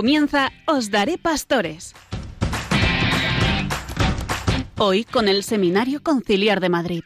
[0.00, 1.92] Comienza Os Daré Pastores.
[4.78, 7.02] Hoy con el Seminario Conciliar de Madrid.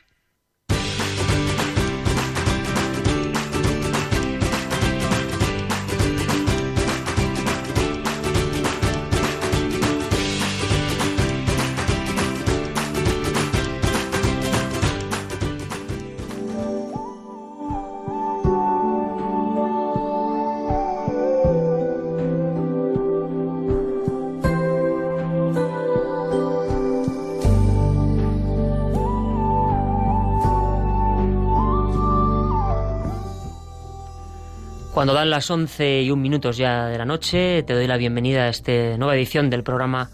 [35.04, 38.44] Cuando dan las 11 y un minutos ya de la noche, te doy la bienvenida
[38.44, 40.08] a esta nueva edición del programa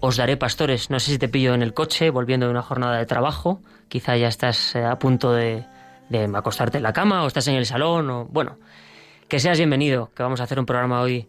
[0.00, 0.88] Os Daré Pastores.
[0.88, 3.60] No sé si te pillo en el coche, volviendo de una jornada de trabajo.
[3.88, 5.66] Quizá ya estás eh, a punto de,
[6.08, 8.24] de acostarte en la cama o estás en el salón o...
[8.30, 8.56] Bueno,
[9.28, 11.28] que seas bienvenido, que vamos a hacer un programa hoy,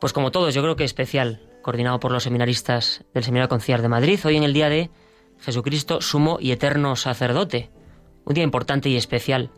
[0.00, 3.88] pues como todos, yo creo que especial, coordinado por los seminaristas del Seminario Conciliar de
[3.88, 4.90] Madrid, hoy en el día de
[5.38, 7.70] Jesucristo, sumo y eterno sacerdote.
[8.24, 9.52] Un día importante y especial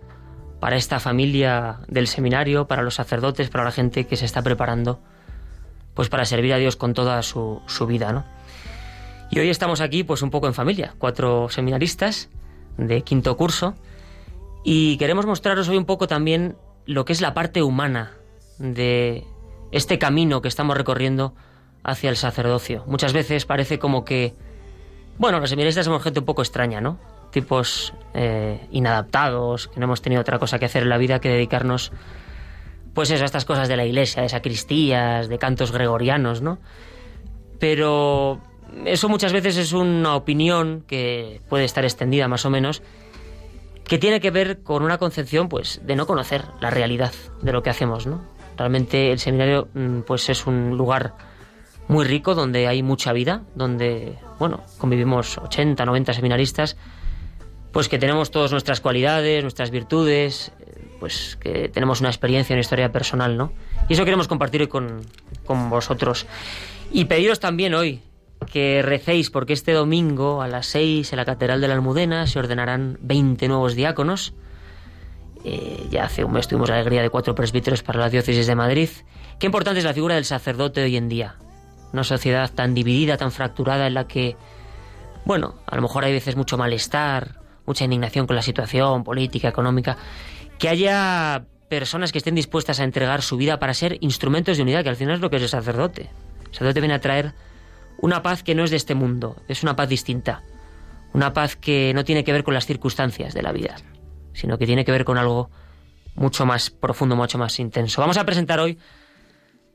[0.67, 4.99] para esta familia del seminario, para los sacerdotes, para la gente que se está preparando,
[5.95, 8.25] pues para servir a Dios con toda su, vida, ¿no?
[9.31, 12.31] Y hoy estamos aquí, pues un poco en familia, cuatro seminaristas
[12.79, 13.77] de quinto curso,
[14.65, 18.15] y queremos mostraros hoy un poco también lo que es la parte humana
[18.59, 19.25] de
[19.71, 21.33] este camino que estamos recorriendo
[21.85, 22.83] hacia el sacerdocio.
[22.89, 24.35] Muchas veces parece como que,
[25.17, 26.99] bueno, los seminaristas somos gente un poco extraña, ¿no?
[27.31, 31.29] Tipos eh, inadaptados, que no hemos tenido otra cosa que hacer en la vida que
[31.29, 31.93] dedicarnos,
[32.95, 36.59] pues eso, a estas cosas de la iglesia, de sacristías, de cantos gregorianos, ¿no?
[37.59, 38.41] Pero
[38.85, 42.83] eso muchas veces es una opinión que puede estar extendida más o menos,
[43.85, 47.63] que tiene que ver con una concepción, pues, de no conocer la realidad de lo
[47.63, 48.23] que hacemos, ¿no?
[48.57, 51.15] Realmente el seminario, mm, pues, es un lugar
[51.89, 56.77] muy rico donde hay mucha vida, donde, bueno, convivimos 80, 90 seminaristas
[57.77, 60.51] pues que tenemos todas nuestras cualidades, nuestras virtudes,
[60.99, 63.53] pues que tenemos una experiencia, una historia personal, ¿no?
[63.87, 65.03] Y eso queremos compartir con,
[65.45, 66.27] con vosotros.
[66.91, 68.01] Y pediros también hoy
[68.51, 72.39] que recéis, porque este domingo a las 6 en la Catedral de la Almudena se
[72.39, 74.33] ordenarán 20 nuevos diáconos.
[75.45, 78.55] Eh, ya hace un mes tuvimos la alegría de cuatro presbíteros para la diócesis de
[78.55, 78.89] Madrid.
[79.39, 81.35] Qué importante es la figura del sacerdote hoy en día.
[81.93, 84.35] Una sociedad tan dividida, tan fracturada, en la que,
[85.27, 89.97] bueno, a lo mejor hay veces mucho malestar, mucha indignación con la situación política, económica,
[90.59, 94.83] que haya personas que estén dispuestas a entregar su vida para ser instrumentos de unidad,
[94.83, 96.09] que al final es lo que es el sacerdote.
[96.47, 97.35] El sacerdote viene a traer
[97.99, 100.43] una paz que no es de este mundo, es una paz distinta,
[101.13, 103.77] una paz que no tiene que ver con las circunstancias de la vida,
[104.33, 105.51] sino que tiene que ver con algo
[106.15, 108.01] mucho más profundo, mucho más intenso.
[108.01, 108.79] Vamos a presentar hoy,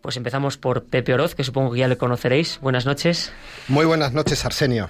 [0.01, 2.59] pues empezamos por Pepe Oroz, que supongo que ya le conoceréis.
[2.61, 3.31] Buenas noches.
[3.67, 4.89] Muy buenas noches, Arsenio.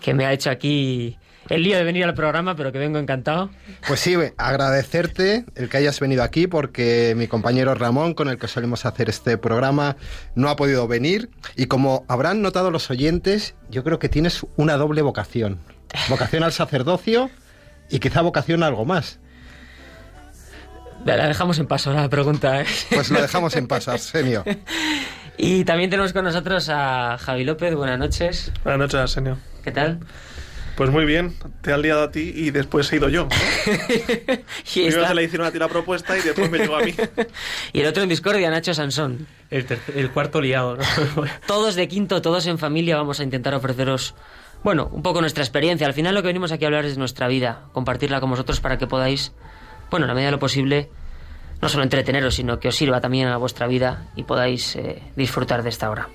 [0.00, 3.50] Que me ha hecho aquí el lío de venir al programa, pero que vengo encantado.
[3.86, 8.48] Pues sí, agradecerte el que hayas venido aquí porque mi compañero Ramón, con el que
[8.48, 9.96] solemos hacer este programa,
[10.34, 11.30] no ha podido venir.
[11.56, 15.58] Y como habrán notado los oyentes, yo creo que tienes una doble vocación.
[16.08, 17.30] Vocación al sacerdocio
[17.90, 19.18] y quizá vocación a algo más.
[21.04, 22.60] La dejamos en paso la pregunta.
[22.60, 22.66] ¿eh?
[22.90, 24.44] Pues lo dejamos en paso, Arsenio.
[25.38, 27.74] Y también tenemos con nosotros a Javi López.
[27.74, 28.52] Buenas noches.
[28.62, 29.38] Buenas noches, Arsenio.
[29.64, 29.98] ¿Qué tal?
[30.76, 33.28] Pues muy bien, te han liado a ti y después he ido yo.
[34.72, 36.94] Primero se le hicieron a ti la propuesta y después me llegó a mí.
[37.72, 39.26] y el otro en discordia, Nacho Sansón.
[39.50, 40.78] El, cuarto liado.
[41.46, 44.14] todos de quinto, todos en familia, vamos a intentar ofreceros,
[44.62, 45.86] bueno, un poco nuestra experiencia.
[45.86, 48.60] Al final lo que venimos aquí a hablar es de nuestra vida, compartirla con vosotros
[48.60, 49.32] para que podáis,
[49.90, 50.88] bueno, en la medida de lo posible,
[51.60, 55.62] no solo entreteneros, sino que os sirva también a vuestra vida y podáis eh, disfrutar
[55.62, 56.08] de esta hora.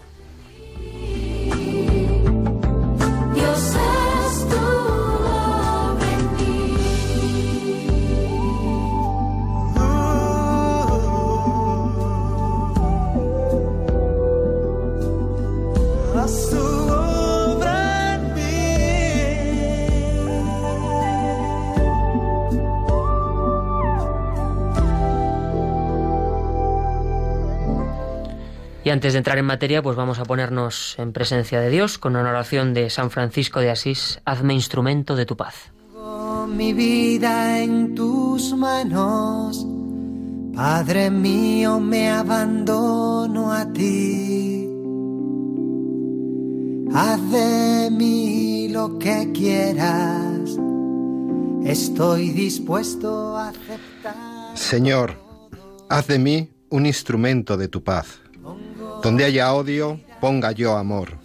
[28.88, 32.16] Y antes de entrar en materia, pues vamos a ponernos en presencia de Dios con
[32.16, 35.74] una oración de San Francisco de Asís, hazme instrumento de tu paz.
[36.48, 39.68] Mi vida en tus manos,
[40.56, 44.69] Padre mío, me abandono a ti.
[46.94, 50.57] Haz de mí lo que quieras,
[51.66, 54.57] estoy dispuesto a aceptar.
[54.57, 55.18] Señor,
[55.90, 58.22] haz de mí un instrumento de tu paz
[59.03, 61.17] Donde haya odio, ponga yo amor.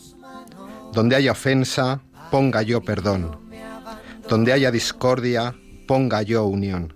[0.93, 3.39] Donde haya ofensa, ponga yo perdón.
[4.29, 5.55] Donde haya discordia,
[5.87, 6.95] ponga yo unión.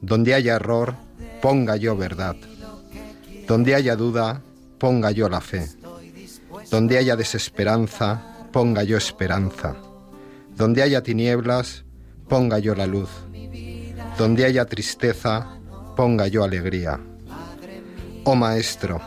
[0.00, 0.94] Donde haya error,
[1.42, 2.36] ponga yo verdad.
[3.46, 4.42] Donde haya duda,
[4.78, 5.66] ponga yo la fe.
[6.70, 9.76] Donde haya desesperanza, ponga yo esperanza.
[10.56, 11.84] Donde haya tinieblas,
[12.28, 13.10] ponga yo la luz.
[14.18, 15.48] Donde haya tristeza,
[15.96, 17.00] ponga yo alegría.
[18.24, 19.00] Oh Maestro,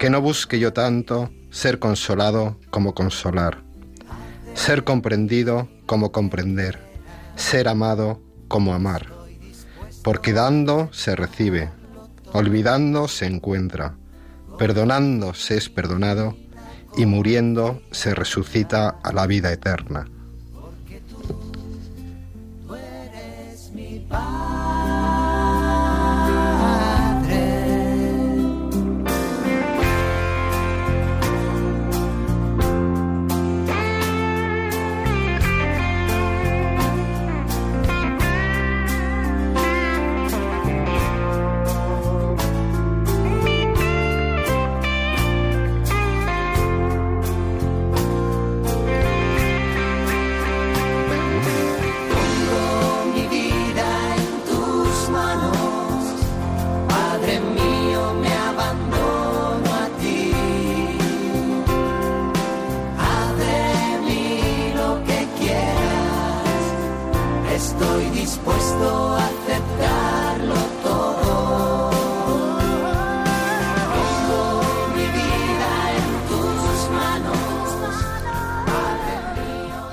[0.00, 3.62] que no busque yo tanto ser consolado como consolar,
[4.54, 6.80] ser comprendido como comprender,
[7.36, 8.18] ser amado
[8.48, 9.08] como amar.
[10.02, 11.68] Porque dando se recibe,
[12.32, 13.98] olvidando se encuentra,
[14.58, 16.34] perdonando se es perdonado
[16.96, 20.06] y muriendo se resucita a la vida eterna.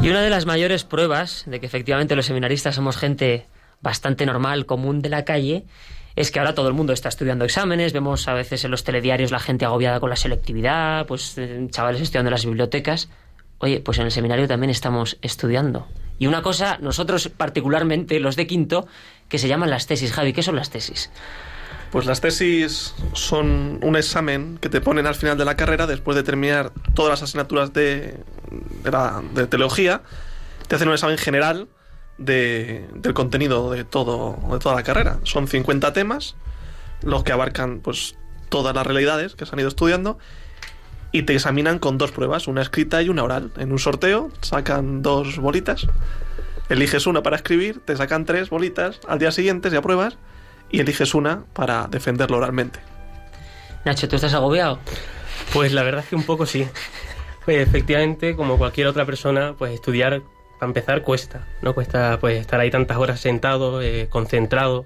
[0.01, 3.47] Y una de las mayores pruebas de que efectivamente los seminaristas somos gente
[3.81, 5.65] bastante normal, común de la calle,
[6.15, 9.31] es que ahora todo el mundo está estudiando exámenes, vemos a veces en los telediarios
[9.31, 13.09] la gente agobiada con la selectividad, pues eh, chavales estudiando en las bibliotecas.
[13.59, 15.88] Oye, pues en el seminario también estamos estudiando.
[16.19, 18.88] Y una cosa, nosotros particularmente, los de quinto,
[19.29, 20.11] que se llaman las tesis.
[20.11, 21.11] Javi, ¿qué son las tesis?
[21.92, 26.16] Pues las tesis son un examen que te ponen al final de la carrera después
[26.18, 28.18] de terminar todas las asignaturas de,
[28.84, 30.01] de, teología.
[30.68, 31.68] Te hacen un examen general
[32.18, 35.19] de, del contenido de, todo, de toda la carrera.
[35.24, 36.36] Son 50 temas,
[37.04, 38.16] los que abarcan pues
[38.50, 40.18] todas las realidades que se han ido estudiando
[41.13, 43.51] y te examinan con dos pruebas, una escrita y una oral.
[43.57, 45.88] En un sorteo sacan dos bolitas,
[46.68, 50.18] eliges una para escribir, te sacan tres bolitas, al día siguiente ya pruebas
[50.69, 52.80] y eliges una para defenderlo oralmente.
[53.86, 54.80] Nacho, ¿tú estás agobiado?
[55.54, 56.68] Pues la verdad es que un poco sí.
[57.46, 60.22] Pues efectivamente, como cualquier otra persona, pues estudiar,
[60.60, 61.48] para empezar, cuesta.
[61.62, 64.86] No cuesta pues estar ahí tantas horas sentado, eh, concentrado.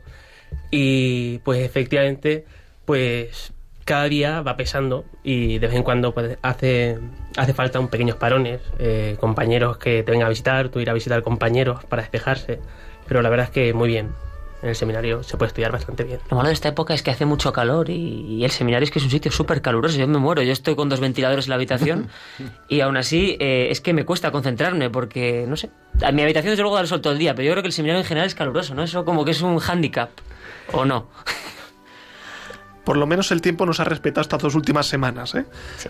[0.69, 2.45] Y pues efectivamente,
[2.85, 3.53] pues
[3.85, 6.99] cada día va pesando y de vez en cuando pues, hace,
[7.35, 10.93] hace falta un pequeños parones, eh, compañeros que te vengan a visitar, tú ir a
[10.93, 12.59] visitar compañeros para despejarse.
[13.07, 14.11] Pero la verdad es que muy bien,
[14.61, 16.19] en el seminario se puede estudiar bastante bien.
[16.29, 18.99] Lo malo de esta época es que hace mucho calor y, el seminario es que
[18.99, 19.97] es un sitio súper caluroso.
[19.97, 22.09] Yo me muero, yo estoy con dos ventiladores en la habitación
[22.67, 25.69] y aún así eh, es que me cuesta concentrarme porque, no sé,
[26.03, 27.67] a mi habitación desde luego da el sol todo el día, pero yo creo que
[27.67, 28.83] el seminario en general es caluroso, ¿no?
[28.83, 30.09] Eso como que es un hándicap,
[30.71, 31.07] ¿o no?
[32.83, 35.35] Por lo menos el tiempo nos ha respetado estas dos últimas semanas.
[35.35, 35.45] ¿eh?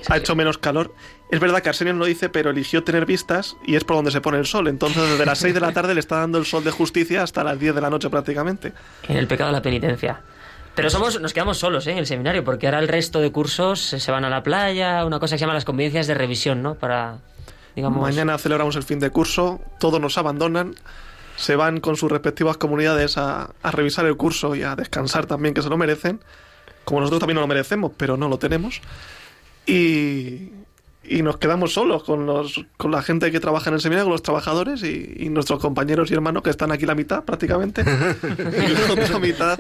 [0.10, 0.94] ha hecho menos calor.
[1.30, 4.12] Es verdad que Arsenio no lo dice, pero eligió tener vistas y es por donde
[4.12, 4.68] se pone el sol.
[4.68, 7.44] Entonces, desde las 6 de la tarde le está dando el sol de justicia hasta
[7.44, 8.74] las 10 de la noche prácticamente.
[9.08, 10.22] En el pecado de la penitencia.
[10.76, 11.92] Pero somos, nos quedamos solos ¿eh?
[11.92, 15.20] en el seminario, porque ahora el resto de cursos se van a la playa, una
[15.20, 16.76] cosa que se llama las convivencias de revisión, ¿no?
[16.76, 17.18] Para,
[17.76, 18.02] digamos...
[18.02, 20.76] Mañana celebramos el fin de curso, todos nos abandonan,
[21.36, 25.54] se van con sus respectivas comunidades a, a revisar el curso y a descansar también,
[25.54, 26.22] que se lo merecen
[26.84, 28.82] como nosotros también no lo merecemos, pero no lo tenemos.
[29.66, 30.52] Y,
[31.04, 34.14] y nos quedamos solos con, los, con la gente que trabaja en el seminario, con
[34.14, 39.04] los trabajadores y, nuestros compañeros y hermanos que están aquí la mitad prácticamente y la
[39.04, 39.60] otra mitad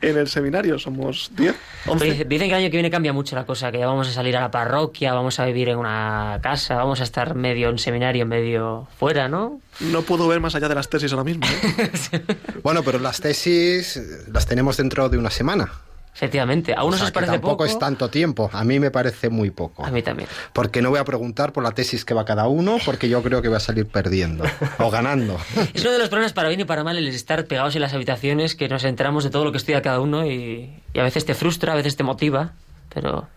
[0.00, 0.78] en el seminario.
[0.78, 1.54] Somos 10,
[2.26, 4.36] Dicen que el año que viene cambia mucho la cosa, que ya vamos a salir
[4.36, 8.24] a la parroquia, vamos a vivir en una casa, vamos a estar medio en seminario,
[8.26, 9.60] medio fuera, ¿no?
[9.80, 11.44] No puedo ver más allá de las tesis ahora mismo.
[11.46, 12.24] ¿eh?
[12.62, 14.00] bueno, pero las tesis
[14.32, 15.70] las tenemos dentro de una semana.
[16.18, 19.84] Efectivamente, a unos os parece tampoco es tanto tiempo, a mí me parece muy poco.
[19.84, 20.28] A mí también.
[20.52, 23.40] Porque no voy a preguntar por la tesis que va cada uno, porque yo creo
[23.40, 24.42] que voy a salir perdiendo
[24.80, 25.38] o ganando.
[25.74, 27.94] Es uno de los problemas para bien y para mal el estar pegados en las
[27.94, 31.24] habitaciones, que nos enteramos de todo lo que estudia cada uno y, y a veces
[31.24, 32.50] te frustra, a veces te motiva,
[32.92, 33.28] pero...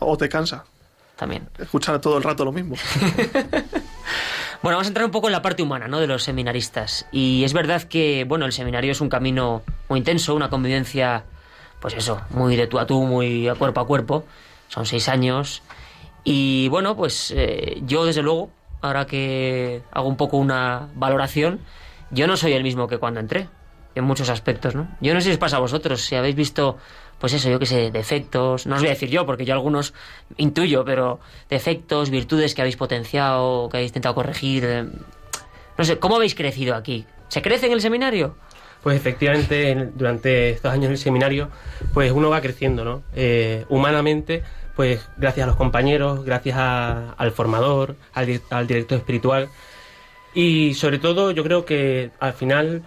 [0.00, 0.64] O te cansa.
[1.16, 1.48] También.
[1.58, 2.76] Escuchar todo el rato lo mismo.
[4.62, 6.00] Bueno, vamos a entrar un poco en la parte humana, ¿no?
[6.00, 7.06] De los seminaristas.
[7.12, 11.24] Y es verdad que, bueno, el seminario es un camino muy intenso, una convivencia
[11.80, 14.24] pues eso, muy de tú a tú, muy a cuerpo a cuerpo.
[14.68, 15.62] son seis años.
[16.22, 18.50] Y bueno, pues eh, yo desde luego,
[18.82, 21.60] ahora que hago un poco una valoración,
[22.10, 23.48] yo no soy el mismo que cuando entré,
[23.94, 24.88] en muchos aspectos, ¿no?
[25.00, 26.76] Yo no sé si os pasa a vosotros, si habéis visto,
[27.18, 29.94] pues eso, yo qué sé, defectos, no os voy a decir yo, porque yo algunos
[30.36, 31.18] intuyo, pero
[31.48, 34.64] defectos, virtudes que habéis potenciado, que habéis intentado corregir.
[34.64, 34.84] eh,
[35.76, 37.06] No sé, ¿cómo habéis crecido aquí?
[37.28, 38.36] ¿Se crece en el seminario?
[38.82, 41.48] Pues efectivamente, en- durante estos años del seminario,
[41.92, 43.02] pues uno va creciendo, ¿no?
[43.14, 44.42] Eh, humanamente,
[44.74, 49.48] pues gracias a los compañeros, gracias al formador, al, di- al director espiritual.
[50.32, 52.82] Y sobre todo, yo creo que al final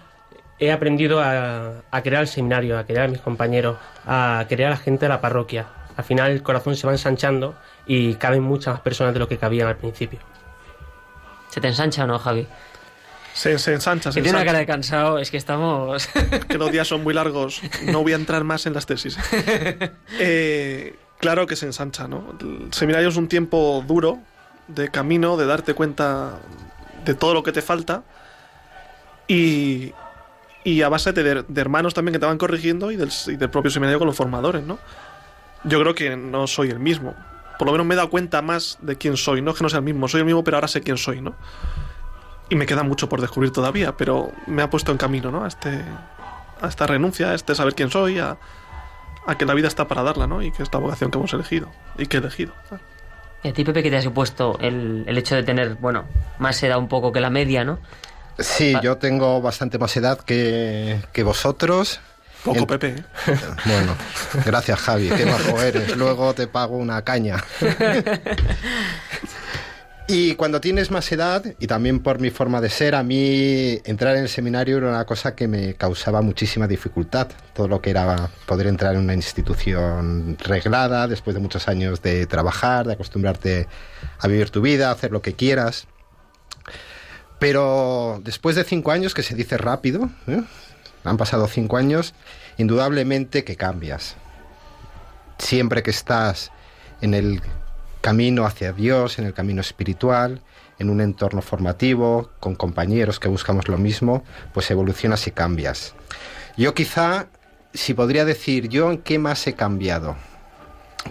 [0.58, 4.70] he aprendido a, a querer al seminario, a querer a mis compañeros, a querer a
[4.70, 5.66] la gente de la parroquia.
[5.96, 7.54] Al final el corazón se va ensanchando
[7.86, 10.18] y caben muchas más personas de lo que cabían al principio.
[11.50, 12.48] ¿Se te ensancha o no, Javi?
[13.34, 14.46] Se, se ensancha, se Que tiene una ensancha.
[14.46, 16.08] cara de cansado, es que estamos...
[16.48, 17.60] que los días son muy largos.
[17.82, 19.18] No voy a entrar más en las tesis.
[20.18, 22.34] Eh, claro que se ensancha, ¿no?
[22.40, 24.18] El seminario es un tiempo duro
[24.68, 26.38] de camino, de darte cuenta
[27.04, 28.04] de todo lo que te falta
[29.26, 29.92] y,
[30.62, 33.50] y a base de, de hermanos también que te van corrigiendo y del, y del
[33.50, 34.78] propio seminario con los formadores, ¿no?
[35.64, 37.14] Yo creo que no soy el mismo.
[37.58, 39.42] Por lo menos me he dado cuenta más de quién soy.
[39.42, 41.20] No es que no sea el mismo, soy el mismo, pero ahora sé quién soy,
[41.20, 41.34] ¿no?
[42.50, 45.44] Y me queda mucho por descubrir todavía, pero me ha puesto en camino, ¿no?
[45.44, 45.80] A, este,
[46.60, 48.36] a esta renuncia, a este saber quién soy, a,
[49.26, 50.42] a que la vida está para darla, ¿no?
[50.42, 52.52] Y que es la vocación que hemos elegido y que he elegido.
[53.42, 56.04] ¿Y a ti, Pepe, qué te ha supuesto el, el hecho de tener, bueno,
[56.38, 57.78] más edad un poco que la media, ¿no?
[58.38, 62.00] Sí, yo tengo bastante más edad que, que vosotros.
[62.42, 62.88] Poco, En- Pepe.
[62.88, 63.04] ¿eh?
[63.64, 63.94] Bueno,
[64.44, 65.96] gracias Javi, qué bajo eres.
[65.96, 67.42] Luego te pago una caña.
[70.06, 74.16] Y cuando tienes más edad, y también por mi forma de ser, a mí entrar
[74.16, 77.28] en el seminario era una cosa que me causaba muchísima dificultad.
[77.54, 82.26] Todo lo que era poder entrar en una institución reglada, después de muchos años de
[82.26, 83.66] trabajar, de acostumbrarte
[84.18, 85.86] a vivir tu vida, a hacer lo que quieras.
[87.38, 90.42] Pero después de cinco años, que se dice rápido, ¿eh?
[91.02, 92.12] han pasado cinco años,
[92.58, 94.16] indudablemente que cambias.
[95.38, 96.50] Siempre que estás
[97.00, 97.40] en el
[98.04, 100.42] camino hacia Dios, en el camino espiritual,
[100.78, 105.94] en un entorno formativo, con compañeros que buscamos lo mismo, pues evolucionas y cambias.
[106.58, 107.28] Yo quizá,
[107.72, 110.16] si podría decir yo en qué más he cambiado,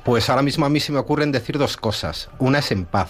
[0.03, 2.29] pues ahora mismo a mí se me ocurren decir dos cosas.
[2.37, 3.09] Una es en paz.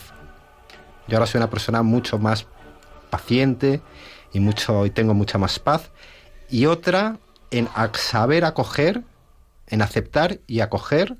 [1.09, 2.47] Yo ahora soy una persona mucho más
[3.09, 3.81] paciente
[4.31, 5.91] y mucho y tengo mucha más paz.
[6.49, 7.17] Y otra
[7.51, 9.03] en saber acoger,
[9.67, 11.17] en aceptar y acoger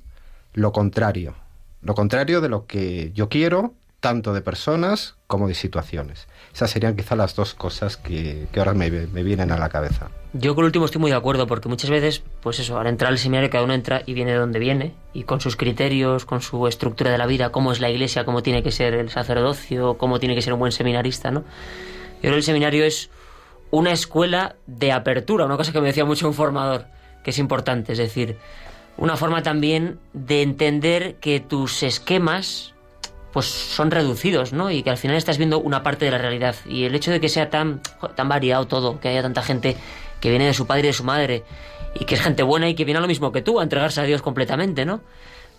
[0.53, 1.42] lo contrario.
[1.83, 6.27] Lo contrario de lo que yo quiero, tanto de personas como de situaciones.
[6.53, 10.09] Esas serían quizá las dos cosas que, que ahora me, me vienen a la cabeza.
[10.33, 13.17] Yo con último estoy muy de acuerdo, porque muchas veces, pues eso, al entrar al
[13.17, 16.67] seminario cada uno entra y viene de donde viene, y con sus criterios, con su
[16.67, 20.19] estructura de la vida, cómo es la iglesia, cómo tiene que ser el sacerdocio, cómo
[20.19, 21.41] tiene que ser un buen seminarista, ¿no?
[21.41, 23.09] Yo creo que el seminario es
[23.71, 26.87] una escuela de apertura, una cosa que me decía mucho un formador,
[27.23, 28.37] que es importante, es decir,
[28.97, 32.73] una forma también de entender que tus esquemas
[33.33, 34.69] pues son reducidos, ¿no?
[34.69, 36.55] Y que al final estás viendo una parte de la realidad.
[36.67, 37.81] Y el hecho de que sea tan,
[38.15, 39.75] tan variado todo, que haya tanta gente
[40.21, 41.43] que viene de su padre y de su madre,
[41.95, 44.01] y que es gente buena y que viene a lo mismo que tú, a entregarse
[44.01, 45.01] a Dios completamente, ¿no?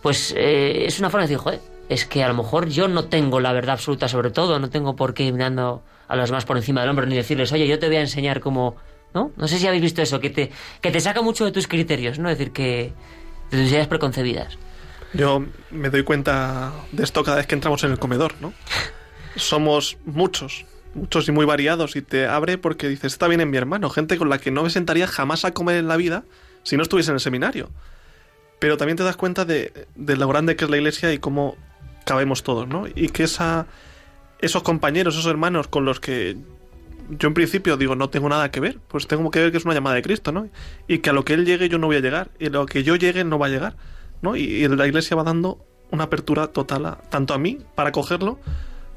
[0.03, 3.07] Pues eh, es una forma de decir, joder, es que a lo mejor yo no
[3.07, 6.45] tengo la verdad absoluta sobre todo, no tengo por qué ir mirando a los demás
[6.45, 8.77] por encima del hombro ni decirles, oye, yo te voy a enseñar cómo,
[9.15, 9.33] ¿no?
[9.37, 10.51] No sé si habéis visto eso, que te,
[10.81, 12.31] que te saca mucho de tus criterios, ¿no?
[12.31, 12.93] Es decir, que
[13.55, 14.59] tus ideas preconcebidas.
[15.13, 18.53] Yo me doy cuenta de esto cada vez que entramos en el comedor, ¿no?
[19.37, 23.57] Somos muchos, muchos y muy variados y te abre porque dices, está bien en mi
[23.57, 26.25] hermano, gente con la que no me sentaría jamás a comer en la vida
[26.63, 27.71] si no estuviese en el seminario.
[28.59, 31.57] Pero también te das cuenta de, de lo grande que es la iglesia y cómo
[32.05, 32.87] cabemos todos, ¿no?
[32.95, 33.67] Y que esa,
[34.41, 36.37] esos compañeros, esos hermanos con los que
[37.11, 39.65] yo en principio digo no tengo nada que ver, pues tengo que ver que es
[39.65, 40.49] una llamada de Cristo, ¿no?
[40.89, 42.67] Y que a lo que Él llegue yo no voy a llegar, y a lo
[42.67, 43.77] que yo llegue no va a llegar,
[44.23, 44.37] ¿no?
[44.37, 48.39] Y, la iglesia va dando una apertura total a- tanto a mí para cogerlo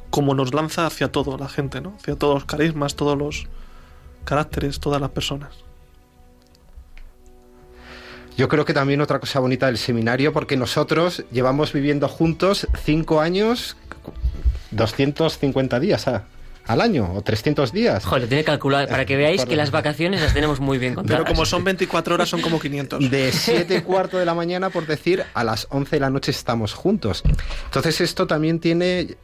[0.10, 1.96] como nos lanza hacia todo la gente, ¿no?
[2.00, 3.48] Hacia todos los carismas, todos los
[4.24, 5.50] caracteres, todas las personas.
[8.38, 13.20] Yo creo que también otra cosa bonita del seminario, porque nosotros llevamos viviendo juntos cinco
[13.20, 13.76] años,
[14.72, 16.26] 250 días a-
[16.68, 18.06] al año, o 300 días.
[18.06, 21.24] Joder, lo tiene calculado para que veáis que las vacaciones las tenemos muy bien contadas.
[21.24, 23.10] Pero como son 24 horas, son como 500.
[23.10, 26.32] De 7 y cuarto de la mañana, por decir, a las 11 de la noche
[26.32, 27.24] estamos juntos.
[27.66, 29.16] Entonces esto también tiene,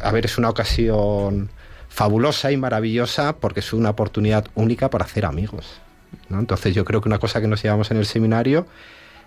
[0.00, 1.50] a ver, es una ocasión
[1.88, 5.80] fabulosa y maravillosa porque es una oportunidad única para hacer amigos.
[6.28, 6.38] ¿no?
[6.38, 8.66] Entonces yo creo que una cosa que nos llevamos en el seminario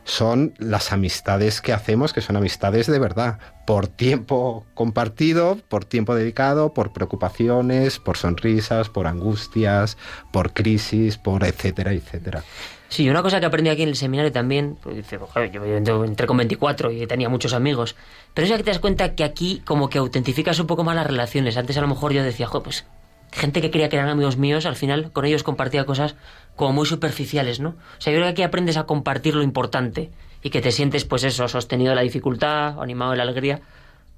[0.08, 6.16] son las amistades que hacemos, que son amistades de verdad, por tiempo compartido, por tiempo
[6.16, 9.98] dedicado, por preocupaciones, por sonrisas, por angustias,
[10.32, 12.44] por crisis, por etcétera, etcétera.
[12.88, 15.52] Sí, una cosa que aprendí aquí en el seminario también, pues "Joder,
[15.84, 17.98] yo entré con 24 y tenía muchos amigos,
[18.34, 21.06] pero es que te das cuenta que aquí como que autentificas un poco más las
[21.06, 21.58] relaciones.
[21.58, 22.86] Antes a lo mejor yo decía, joder, pues
[23.34, 26.16] gente que creía que eran amigos míos, al final con ellos compartía cosas
[26.58, 27.70] como muy superficiales, ¿no?
[27.70, 30.10] O sea, yo creo que aquí aprendes a compartir lo importante
[30.44, 33.62] y que te sientes, pues eso, sostenido en la dificultad, animado en la alegría.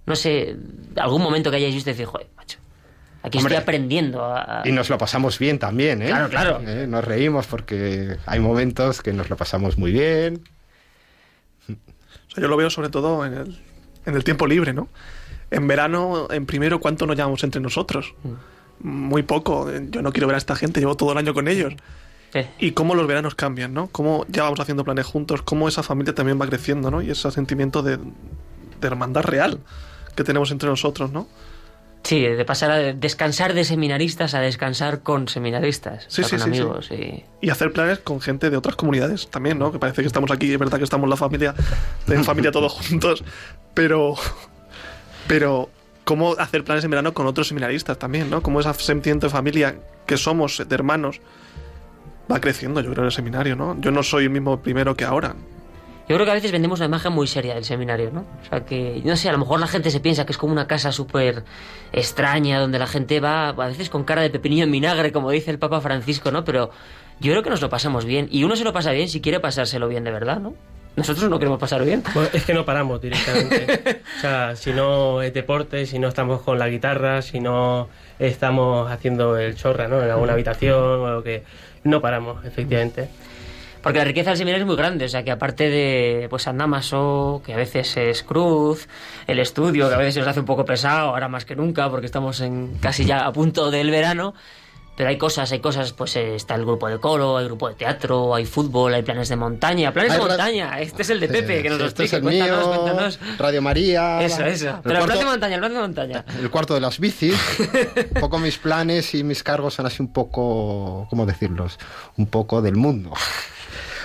[0.07, 0.55] No sé,
[0.95, 2.57] algún momento que hayáis visto y decir, joder, macho,
[3.21, 4.61] aquí Hombre, estoy aprendiendo a...
[4.61, 6.07] a- Y nos lo pasamos bien también, ¿eh?
[6.07, 6.61] Claro, claro.
[6.65, 10.41] Eh, Nos reímos porque hay momentos que nos lo pasamos muy bien.
[11.69, 13.59] O sea, yo lo veo sobre todo en el,
[14.05, 14.87] en el tiempo libre, ¿no?
[15.51, 18.13] En verano, en primero, ¿cuánto nos llamamos entre nosotros?
[18.79, 19.69] Muy poco.
[19.89, 21.73] Yo no quiero ver a esta gente, llevo todo el año con ellos.
[22.59, 23.87] Y cómo los veranos cambian, ¿no?
[23.87, 27.01] Cómo ya vamos haciendo planes juntos, cómo esa familia también va creciendo, ¿no?
[27.01, 29.59] Y ese sentimiento de, de hermandad real
[30.15, 31.27] que tenemos entre nosotros, ¿no?
[32.03, 36.37] Sí, de pasar a descansar de seminaristas a descansar con seminaristas, o Sí, sea, sí,
[36.37, 36.61] con sí, sí.
[36.61, 36.91] amigos.
[36.91, 39.71] y- Y hacer planes con gente de otras comunidades también, ¿no?
[39.71, 41.53] Que parece que estamos aquí, es verdad que estamos la familia,
[42.07, 43.23] en familia todos juntos,
[43.73, 44.15] pero.
[45.27, 45.69] Pero.
[46.05, 48.41] ¿Cómo hacer planes en verano con otros seminaristas también, ¿no?
[48.41, 49.75] Cómo ese sentimiento de familia
[50.07, 51.21] que somos, de hermanos,
[52.31, 53.79] va creciendo, yo creo, en el seminario, ¿no?
[53.79, 55.35] Yo no soy el mismo primero que ahora.
[56.07, 58.21] Yo creo que a veces vendemos una imagen muy seria del seminario, ¿no?
[58.21, 60.51] O sea que, no sé, a lo mejor la gente se piensa que es como
[60.51, 61.43] una casa súper
[61.93, 65.51] extraña, donde la gente va a veces con cara de pepinillo en vinagre, como dice
[65.51, 66.43] el Papa Francisco, ¿no?
[66.43, 66.71] Pero
[67.19, 68.27] yo creo que nos lo pasamos bien.
[68.31, 70.55] Y uno se lo pasa bien si quiere pasárselo bien de verdad, ¿no?
[70.95, 72.03] Nosotros no queremos pasar bien.
[72.13, 74.01] Pues es que no paramos directamente.
[74.17, 78.91] O sea, si no es deporte, si no estamos con la guitarra, si no estamos
[78.91, 80.01] haciendo el chorra, ¿no?
[80.03, 81.43] En alguna habitación o lo que...
[81.83, 83.09] No paramos, efectivamente.
[83.81, 86.57] Porque la riqueza del seminario es muy grande, o sea que aparte de pues San
[86.57, 88.89] Damaso, que a veces es cruz,
[89.25, 91.89] el estudio, que a veces se nos hace un poco pesado, ahora más que nunca,
[91.89, 94.33] porque estamos en casi ya a punto del verano,
[94.99, 97.75] pero hay cosas, hay cosas, pues eh, está el grupo de coro, hay grupo de
[97.75, 101.29] teatro, hay fútbol, hay planes de montaña, planes de Hay montaña, este es el de
[101.29, 103.19] Pepe, que nos lo Este es explique, el cuéntanos, mío, cuéntanos.
[103.37, 104.21] Radio María.
[104.21, 104.67] Eso, eso.
[104.71, 106.25] El Pero el plan de montaña, el plan de montaña.
[106.37, 107.33] el cuarto de las bicis.
[108.13, 111.79] un poco mis planes y mis cargos son así un poco, ¿cómo decirlos?
[112.17, 113.13] Un poco del mundo.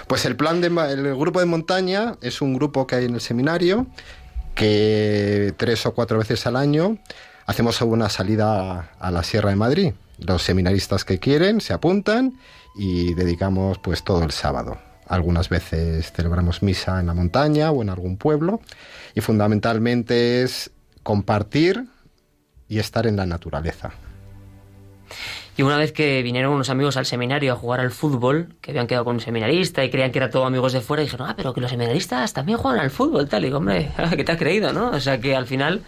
[0.07, 3.21] Pues el plan de el grupo de montaña es un grupo que hay en el
[3.21, 3.89] seminario
[4.55, 6.99] que tres o cuatro veces al año
[7.47, 9.93] hacemos una salida a la Sierra de Madrid.
[10.27, 12.39] Los seminaristas que quieren se apuntan
[12.75, 14.79] y dedicamos pues todo el sábado.
[15.07, 18.61] Algunas veces celebramos misa en la montaña o en algún pueblo
[19.15, 20.71] y fundamentalmente es
[21.03, 21.85] compartir
[22.69, 23.93] y estar en la naturaleza.
[25.57, 28.87] Y una vez que vinieron unos amigos al seminario a jugar al fútbol, que habían
[28.87, 31.35] quedado con un seminarista y creían que eran todos amigos de fuera, y dijeron, ah,
[31.37, 33.43] pero que los seminaristas también juegan al fútbol, tal.
[33.43, 34.91] Y digo, hombre, ¿qué te has creído, no?
[34.91, 35.83] O sea que al final,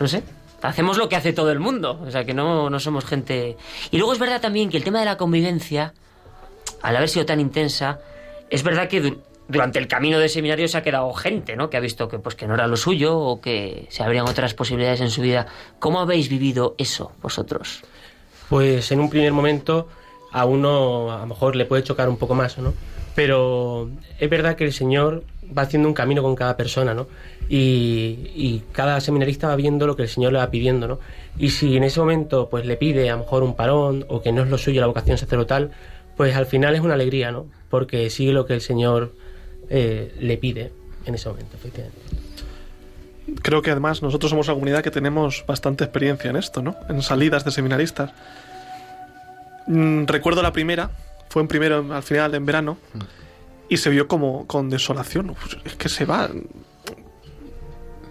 [0.00, 0.22] no sé,
[0.62, 2.00] hacemos lo que hace todo el mundo.
[2.06, 3.56] O sea que no, no somos gente.
[3.90, 5.94] Y luego es verdad también que el tema de la convivencia,
[6.82, 7.98] al haber sido tan intensa,
[8.50, 11.70] es verdad que du- durante el camino del seminario se ha quedado gente, ¿no?
[11.70, 14.54] Que ha visto que, pues, que no era lo suyo o que se abrían otras
[14.54, 15.46] posibilidades en su vida.
[15.78, 17.82] ¿Cómo habéis vivido eso vosotros?
[18.48, 19.88] Pues en un primer momento
[20.32, 22.74] a uno a lo mejor le puede chocar un poco más, ¿no?
[23.14, 23.88] Pero
[24.18, 25.24] es verdad que el Señor
[25.56, 27.06] va haciendo un camino con cada persona, ¿no?
[27.48, 30.98] Y, y cada seminarista va viendo lo que el Señor le va pidiendo, ¿no?
[31.38, 34.32] Y si en ese momento pues le pide a lo mejor un parón o que
[34.32, 35.70] no es lo suyo la vocación sacerdotal,
[36.16, 37.46] pues al final es una alegría, ¿no?
[37.68, 39.12] Porque sigue lo que el Señor
[39.68, 40.72] eh, le pide
[41.04, 41.98] en ese momento, efectivamente.
[43.42, 46.76] Creo que además nosotros somos una comunidad que tenemos bastante experiencia en esto, ¿no?
[46.88, 48.12] En salidas de seminaristas.
[49.66, 50.90] Mm, recuerdo la primera,
[51.28, 52.78] fue en primero al final en verano,
[53.68, 55.30] y se vio como con desolación.
[55.30, 56.30] Uf, Es que se va.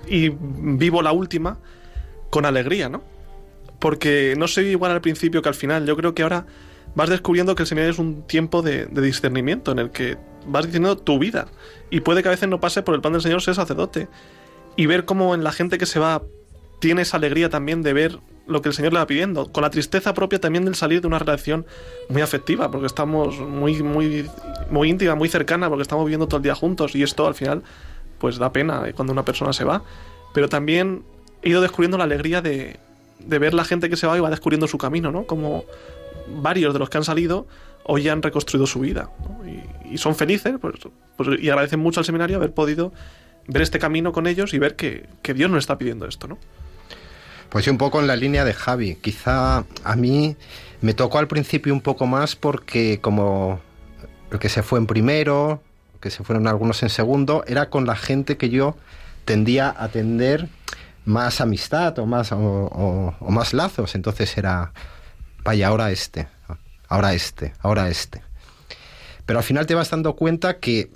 [0.08, 1.58] Y vivo la última
[2.30, 3.04] con alegría, ¿no?
[3.80, 5.86] Porque no sé igual al principio que al final.
[5.86, 6.46] Yo creo que ahora
[6.96, 10.98] vas descubriendo que el seminario es un tiempo de, discernimiento en el que vas diciendo
[10.98, 11.48] tu vida.
[11.90, 14.08] Y puede que a veces no pase por el plan del Señor ser sacerdote.
[14.76, 16.24] Y ver cómo en la gente que se va
[16.80, 19.52] tiene esa alegría también de ver lo que el Señor le va pidiendo.
[19.52, 21.66] Con la tristeza propia también del salir de una relación
[22.10, 24.30] muy afectiva, porque estamos muy, muy,
[24.70, 26.96] muy íntima, muy cercana, porque estamos viviendo todo el día juntos.
[26.96, 27.64] Y esto al final,
[28.20, 29.84] pues da pena eh, cuando una persona se va.
[30.34, 31.04] Pero también
[31.42, 32.80] he ido descubriendo la alegría de,
[33.20, 35.26] de ver la gente que se va y va descubriendo su camino, ¿no?
[35.26, 35.66] Como
[36.28, 37.48] varios de los que han salido
[37.84, 39.42] hoy ya han reconstruido su vida ¿no?
[39.92, 40.76] y, son felices pues,
[41.16, 42.92] pues, y agradecen mucho al seminario haber podido
[43.48, 46.40] ver este camino con ellos y ver que, que Dios nos está pidiendo esto, ¿no?
[47.50, 48.96] Pues un poco en la línea de Javi.
[48.96, 50.36] Quizá a mí
[50.82, 53.62] me tocó al principio un poco más porque como
[54.32, 55.62] el que se fue en primero,
[56.06, 58.78] que se fueron algunos en segundo, era con la gente que yo
[59.26, 60.50] tendía a atender
[61.04, 63.96] más amistad o más, o, más lazos.
[63.96, 64.72] Entonces era,
[65.44, 66.28] vaya, ahora este,
[66.90, 68.22] ahora este, ahora este.
[69.26, 70.92] Pero al final te vas dando cuenta que,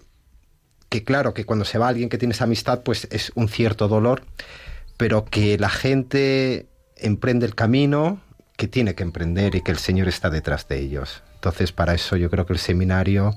[0.90, 4.22] que claro, que cuando se va alguien que tienes amistad, pues es un cierto dolor,
[4.96, 6.68] pero que la gente
[6.98, 8.22] emprende el camino
[8.58, 11.24] que tiene que emprender y que el Señor está detrás de ellos.
[11.34, 13.34] Entonces, para eso yo creo que el seminario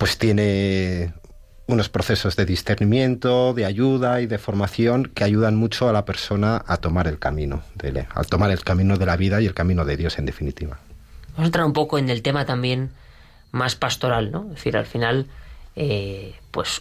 [0.00, 1.12] pues tiene
[1.66, 6.64] unos procesos de discernimiento, de ayuda y de formación que ayudan mucho a la persona
[6.66, 9.84] a tomar el camino, de, a tomar el camino de la vida y el camino
[9.84, 10.78] de Dios en definitiva.
[11.32, 12.92] Vamos a entrar un poco en el tema también
[13.52, 14.44] más pastoral, ¿no?
[14.44, 15.26] Es decir, al final,
[15.76, 16.80] eh, pues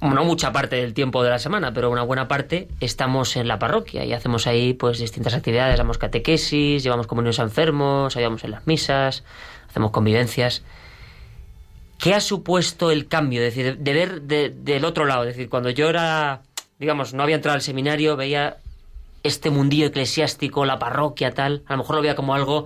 [0.00, 3.60] no mucha parte del tiempo de la semana, pero una buena parte estamos en la
[3.60, 8.50] parroquia y hacemos ahí pues distintas actividades, damos catequesis, llevamos comuniones a enfermos, ayudamos en
[8.50, 9.22] las misas,
[9.68, 10.64] hacemos convivencias.
[12.02, 13.44] ¿Qué ha supuesto el cambio?
[13.44, 15.22] Es decir, de, ver del otro lado.
[15.22, 16.42] Es decir, cuando yo era,
[16.80, 18.56] digamos, no había entrado al seminario, veía
[19.22, 21.62] este mundillo eclesiástico, la parroquia, tal.
[21.68, 22.64] A lo mejor lo veía como algo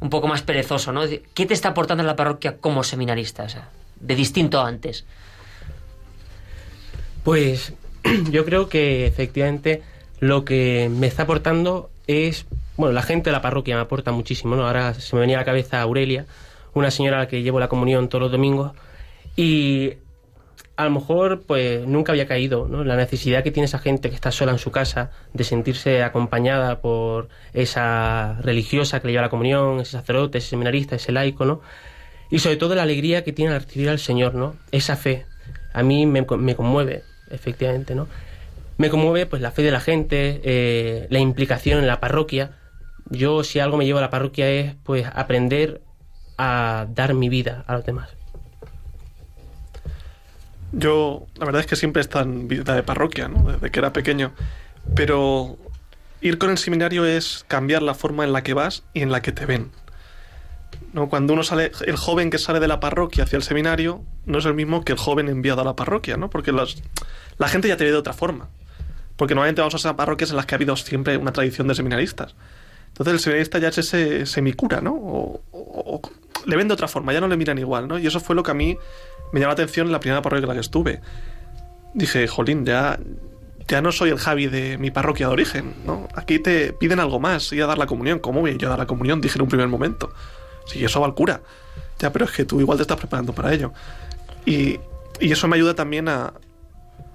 [0.00, 1.02] un poco más perezoso, ¿no?
[1.34, 3.42] ¿Qué te está aportando la parroquia como seminarista?
[3.42, 5.04] O sea, de distinto a antes.
[7.22, 7.74] Pues
[8.30, 9.82] yo creo que efectivamente
[10.20, 12.46] lo que me está aportando es,
[12.78, 14.66] bueno, la gente de la parroquia me aporta muchísimo, ¿no?
[14.66, 16.24] Ahora se me venía a la cabeza Aurelia,
[16.74, 18.72] una señora a la que llevo la comunión todos los domingos
[19.36, 19.94] y
[20.80, 24.32] a lo mejor pues nunca había caído la necesidad que tiene esa gente que está
[24.32, 29.80] sola en su casa de sentirse acompañada por esa religiosa que le lleva la comunión,
[29.80, 31.60] ese sacerdote, ese seminarista, ese laico, ¿no?
[32.30, 34.56] Y sobre todo la alegría que tiene al recibir al Señor, ¿no?
[34.72, 35.26] Esa fe.
[35.74, 38.08] A mí me, me conmueve, efectivamente, ¿no?
[38.78, 42.52] Me conmueve pues la fe de la gente, eh, la implicación en la parroquia.
[43.10, 45.82] Yo si algo me lleva a la parroquia es pues aprender
[46.40, 48.08] a dar mi vida a los demás.
[50.72, 53.52] Yo, la verdad es que siempre estado en vida de parroquia, ¿no?
[53.52, 54.32] desde que era pequeño.
[54.94, 55.58] Pero
[56.22, 59.20] ir con el seminario es cambiar la forma en la que vas y en la
[59.20, 59.70] que te ven.
[60.94, 61.08] ¿No?
[61.10, 64.44] Cuando uno sale, el joven que sale de la parroquia hacia el seminario no es
[64.46, 66.30] el mismo que el joven enviado a la parroquia, ¿no?
[66.30, 68.48] Porque la gente ya te ve de otra forma.
[69.16, 71.74] Porque normalmente vamos a esas parroquias en las que ha habido siempre una tradición de
[71.74, 72.34] seminaristas.
[72.88, 74.94] Entonces el seminarista ya es ese semicura, ¿no?
[74.94, 76.00] O,
[76.46, 77.98] le ven de otra forma, ya no le miran igual, ¿no?
[77.98, 78.76] Y eso fue lo que a mí
[79.32, 81.00] me llamó la atención en la primera parroquia en la que estuve.
[81.94, 82.98] Dije, jolín, ya,
[83.68, 86.08] ya no soy el Javi de mi parroquia de origen, ¿no?
[86.14, 88.18] Aquí te piden algo más, ir a dar la comunión.
[88.18, 89.20] ¿Cómo voy yo a dar la comunión?
[89.20, 90.12] Dije en un primer momento.
[90.66, 91.40] Sí, eso va al cura.
[91.98, 93.72] Ya, pero es que tú igual te estás preparando para ello.
[94.46, 94.78] Y,
[95.20, 96.32] y eso me ayuda también a,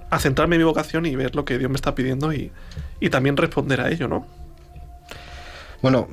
[0.10, 2.52] a centrarme en mi vocación y ver lo que Dios me está pidiendo y,
[3.00, 4.28] y también responder a ello, ¿no?
[5.86, 6.08] Bueno,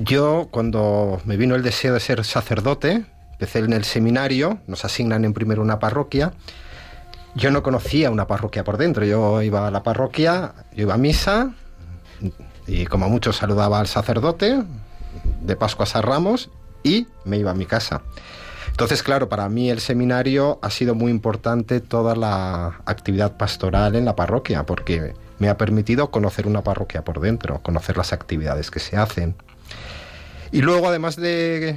[0.00, 3.04] yo cuando me vino el deseo de ser sacerdote,
[3.34, 6.32] empecé en el seminario, nos asignan en primero una parroquia.
[7.36, 10.96] Yo no conocía una parroquia por dentro, yo iba a la parroquia, yo iba a
[10.96, 11.54] misa
[12.66, 14.60] y como mucho saludaba al sacerdote
[15.40, 16.50] de Pascua a Ramos
[16.82, 18.02] y me iba a mi casa.
[18.70, 24.04] Entonces, claro, para mí el seminario ha sido muy importante toda la actividad pastoral en
[24.04, 28.78] la parroquia, porque me ha permitido conocer una parroquia por dentro, conocer las actividades que
[28.78, 29.34] se hacen.
[30.52, 31.76] Y luego, además de,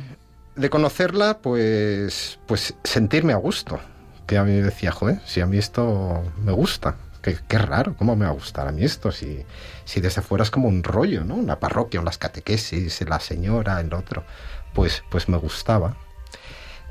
[0.70, 3.80] conocerla, pues, pues sentirme a gusto.
[4.28, 6.96] Que a mí me decía, joder, si a mí esto me gusta.
[7.24, 9.12] Qué, qué, raro, ¿cómo me va a gustar a mí esto?
[9.12, 9.44] Si,
[9.84, 11.34] si desde fuera es como un rollo, ¿no?
[11.34, 14.26] Una parroquia, unas catequesis, la señora, el otro.
[14.76, 15.98] Pues, pues me gustaba.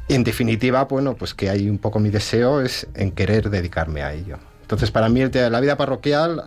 [0.08, 4.12] En definitiva, bueno, pues que hay un poco mi deseo es en querer dedicarme a
[4.12, 4.38] ello.
[4.64, 6.44] Entonces, para mí la vida parroquial,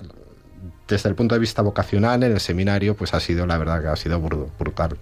[0.88, 3.88] desde el punto de vista vocacional, en el seminario, pues ha sido, la verdad, que
[3.90, 4.98] ha sido brutal.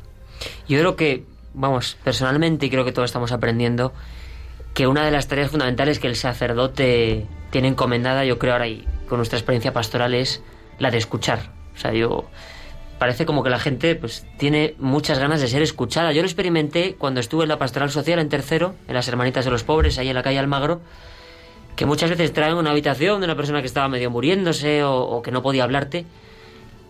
[0.68, 1.24] Yo creo que,
[1.54, 3.94] vamos, personalmente, y creo que todos estamos aprendiendo,
[4.74, 8.86] que una de las tareas fundamentales que el sacerdote tiene encomendada, yo creo ahora, y
[9.08, 10.42] con nuestra experiencia pastoral, es
[10.78, 11.52] la de escuchar.
[11.74, 12.26] O sea, yo
[13.00, 16.12] parece como que la gente pues tiene muchas ganas de ser escuchada.
[16.12, 19.52] Yo lo experimenté cuando estuve en la pastoral social en tercero, en las Hermanitas de
[19.52, 20.82] los Pobres, ahí en la calle Almagro,
[21.76, 25.32] que muchas veces traen una habitación de una persona que estaba medio muriéndose o, que
[25.32, 26.06] no podía hablarte.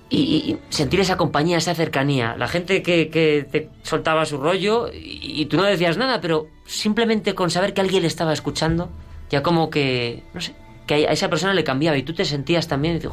[0.10, 2.36] Y, sentir esa compañía, esa cercanía.
[2.38, 7.50] La gente que, te soltaba su rollo y, tú no decías nada, pero simplemente con
[7.50, 8.90] saber que alguien le estaba escuchando,
[9.30, 10.54] ya como que, no sé,
[10.86, 13.12] que a esa persona le cambiaba y tú te sentías también y dices,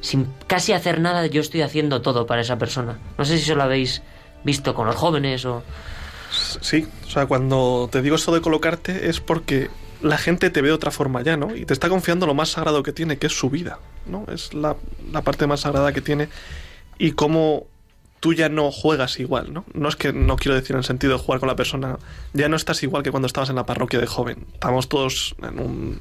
[0.00, 2.98] sin casi hacer nada yo estoy haciendo todo para esa persona.
[3.16, 4.02] No sé si eso lo habéis
[4.44, 5.62] visto con los jóvenes o...
[6.60, 9.70] Sí, o sea, cuando te digo eso de colocarte es porque
[10.02, 11.54] la gente te ve de otra forma ya, ¿no?
[11.54, 14.24] Y te está confiando lo más sagrado que tiene, que es su vida, ¿no?
[14.32, 14.76] Es la,
[15.24, 16.28] parte más sagrada que tiene.
[16.98, 17.66] Y cómo
[18.20, 19.64] tú ya no juegas igual, ¿no?
[19.74, 21.98] No es que no quiero decir en el sentido de jugar con la persona,
[22.32, 24.46] ya no estás igual que cuando estabas en la parroquia de joven.
[24.54, 26.00] Estamos todos en, un,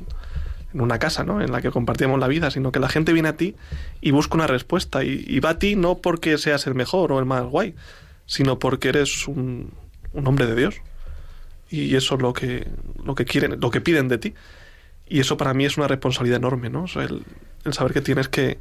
[0.73, 1.41] en una casa, ¿no?
[1.41, 3.55] En la que compartíamos la vida, sino que la gente viene a ti
[4.01, 7.19] y busca una respuesta y, y va a ti no porque seas el mejor o
[7.19, 7.75] el más guay,
[8.25, 9.71] sino porque eres un,
[10.13, 10.75] un hombre de Dios.
[11.69, 12.67] Y eso es lo que,
[13.03, 14.33] lo que quieren, lo que piden de ti.
[15.07, 16.85] Y eso para mí es una responsabilidad enorme, ¿no?
[16.95, 17.23] El,
[17.73, 18.59] saber que tienes que,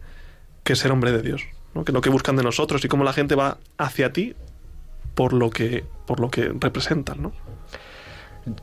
[0.64, 1.42] que ser hombre de Dios
[1.84, 4.34] que lo que buscan de nosotros y cómo la gente va hacia ti
[5.14, 7.22] por lo que, por lo que representan.
[7.22, 7.32] ¿no?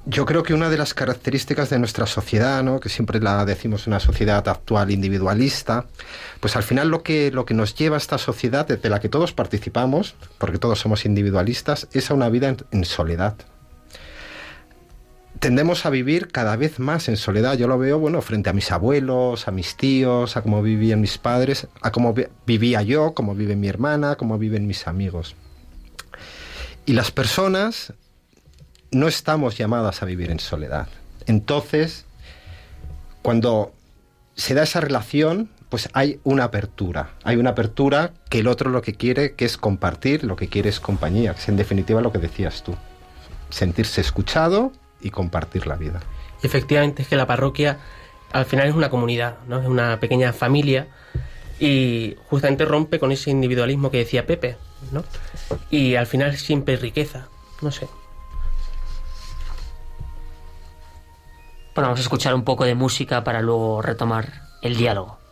[0.06, 2.80] Yo creo que una de las características de nuestra sociedad, ¿no?
[2.80, 5.86] que siempre la decimos una sociedad actual individualista,
[6.40, 9.10] pues al final lo que, lo que nos lleva a esta sociedad, de la que
[9.10, 13.36] todos participamos, porque todos somos individualistas, es a una vida en soledad
[15.44, 17.58] tendemos a vivir cada vez más en soledad.
[17.58, 21.18] Yo lo veo, bueno, frente a mis abuelos, a mis tíos, a cómo vivían mis
[21.18, 25.36] padres, a cómo vivía yo, cómo vive mi hermana, cómo viven mis amigos.
[26.86, 27.92] Y las personas
[28.92, 30.88] no estamos llamadas a vivir en soledad.
[31.26, 32.06] Entonces,
[33.22, 33.74] cuando
[34.36, 37.16] se da esa relación, pues hay una apertura.
[37.26, 40.70] Hay una apertura que el otro lo que quiere, que es compartir, lo que quiere
[40.70, 42.76] es compañía, es en definitiva lo que decías tú.
[43.50, 44.72] Sentirse escuchado
[45.04, 46.02] y compartir la vida.
[46.42, 47.80] Efectivamente es que la parroquia
[48.32, 49.60] al final es una comunidad, ¿no?
[49.62, 50.88] es una pequeña familia
[51.60, 54.58] y justamente rompe con ese individualismo que decía Pepe,
[54.92, 55.04] ¿no?
[55.70, 57.28] Y al final siempre riqueza,
[57.62, 57.88] no sé.
[61.76, 65.23] Bueno, vamos a escuchar un poco de música para luego retomar el diálogo.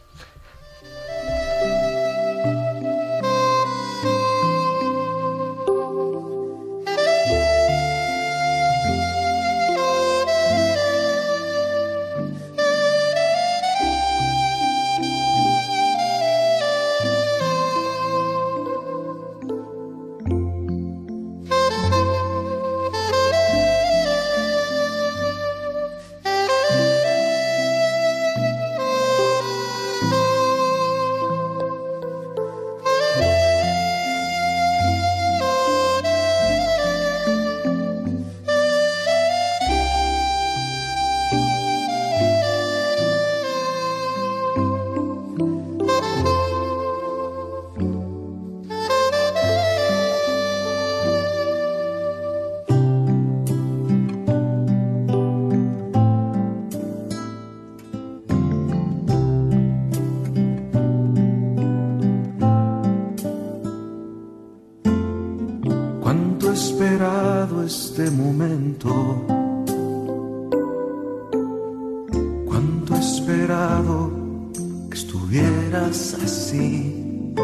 [73.62, 74.12] pensado
[74.90, 77.36] que estuvieras así.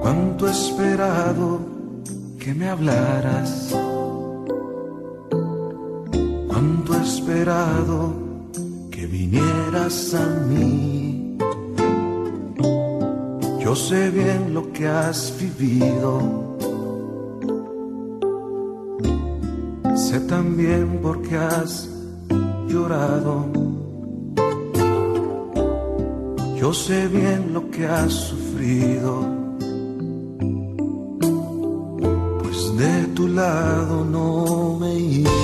[0.00, 1.60] Cuánto he esperado
[2.38, 3.74] que me hablaras.
[6.48, 8.14] Cuánto he esperado
[8.90, 11.36] que vinieras a mí.
[13.60, 16.56] Yo sé bien lo que has vivido.
[19.94, 21.88] Sé también por qué has
[22.68, 23.63] llorado
[34.04, 35.43] no me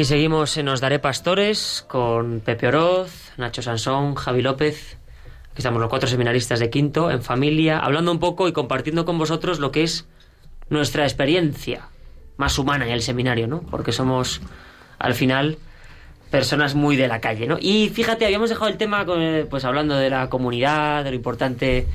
[0.00, 4.96] Aquí seguimos en Os Daré Pastores con Pepe Oroz, Nacho Sansón, Javi López.
[5.50, 9.18] Aquí estamos los cuatro seminaristas de quinto, en familia, hablando un poco y compartiendo con
[9.18, 10.08] vosotros lo que es
[10.70, 11.90] nuestra experiencia
[12.38, 13.60] más humana en el seminario, ¿no?
[13.60, 14.40] Porque somos,
[14.98, 15.58] al final,
[16.30, 17.58] personas muy de la calle, ¿no?
[17.60, 21.86] Y fíjate, habíamos dejado el tema, eh, pues hablando de la comunidad, de lo importante,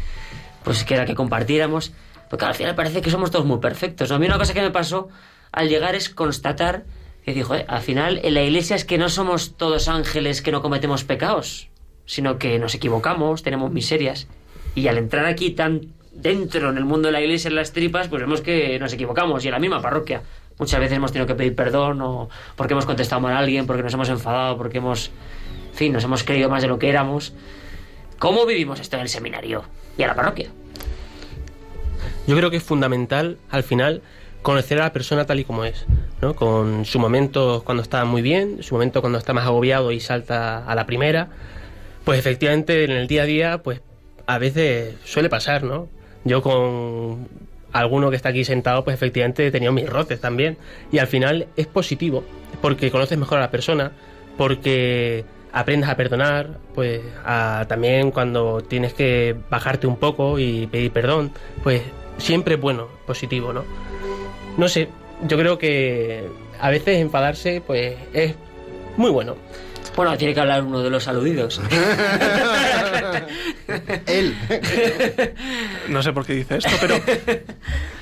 [0.63, 1.91] pues que era que compartiéramos,
[2.29, 4.17] porque al final parece que somos todos muy perfectos, ¿no?
[4.17, 5.09] A mí una cosa que me pasó
[5.51, 6.83] al llegar es constatar
[7.25, 10.61] que dijo, al final en la iglesia es que no somos todos ángeles que no
[10.61, 11.69] cometemos pecados,
[12.05, 14.27] sino que nos equivocamos, tenemos miserias.
[14.75, 18.09] Y al entrar aquí tan dentro en el mundo de la iglesia, en las tripas,
[18.09, 20.21] pues vemos que nos equivocamos y en la misma parroquia.
[20.59, 23.81] Muchas veces hemos tenido que pedir perdón o porque hemos contestado mal a alguien, porque
[23.81, 25.07] nos hemos enfadado, porque hemos,
[25.71, 27.33] en fin, nos hemos creído más de lo que éramos.
[28.19, 29.63] ¿Cómo vivimos esto en el seminario
[29.97, 30.49] y en la parroquia?
[32.27, 34.03] Yo creo que es fundamental, al final,
[34.45, 35.87] conocer a la persona tal y como es,
[36.21, 36.35] ¿no?
[36.35, 40.63] Con su momento cuando está muy bien, su momento cuando está más agobiado y salta
[40.63, 41.29] a la primera.
[42.03, 43.81] Pues efectivamente en el día a día, pues
[44.27, 45.89] a veces suele pasar, ¿no?
[46.25, 47.27] Yo con
[47.73, 50.59] alguno que está aquí sentado, pues efectivamente he tenido mis roces también.
[50.91, 52.23] Y al final es positivo,
[52.61, 53.93] porque conoces mejor a la persona,
[54.37, 57.01] porque aprendes a perdonar, pues
[57.67, 61.31] también cuando tienes que bajarte un poco y pedir perdón,
[61.63, 61.81] pues
[62.19, 63.63] siempre bueno, positivo, ¿no?
[64.57, 64.89] No sé,
[65.27, 66.27] yo creo que
[66.59, 68.35] a veces enfadarse, pues es
[68.97, 69.35] muy bueno.
[69.95, 71.61] Bueno, tiene que hablar uno de los aludidos.
[74.07, 74.35] Él.
[75.87, 76.99] No sé por qué dice esto, pero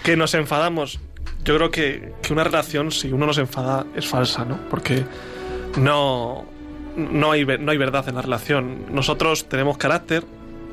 [0.03, 0.99] que nos enfadamos.
[1.43, 4.57] Yo creo que, que una relación, si uno nos enfada, es falsa, ¿no?
[4.69, 5.03] Porque
[5.77, 6.45] no,
[6.95, 8.85] no, hay, no hay verdad en la relación.
[8.89, 10.23] Nosotros tenemos carácter,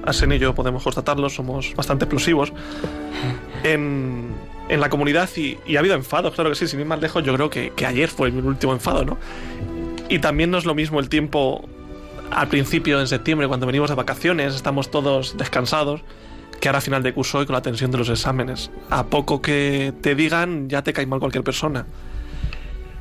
[0.04, 2.52] Asen y yo podemos constatarlo, somos bastante explosivos.
[3.62, 4.30] En,
[4.70, 7.24] en la comunidad y, y ha habido enfados, claro que sí, sin ir más lejos,
[7.24, 9.18] yo creo que, que ayer fue mi último enfado, ¿no?
[10.08, 11.68] Y también no es lo mismo el tiempo
[12.30, 16.02] al principio, en septiembre, cuando venimos de vacaciones, estamos todos descansados,
[16.60, 18.70] que ahora a final de curso y con la tensión de los exámenes.
[18.90, 21.86] A poco que te digan, ya te cae mal cualquier persona.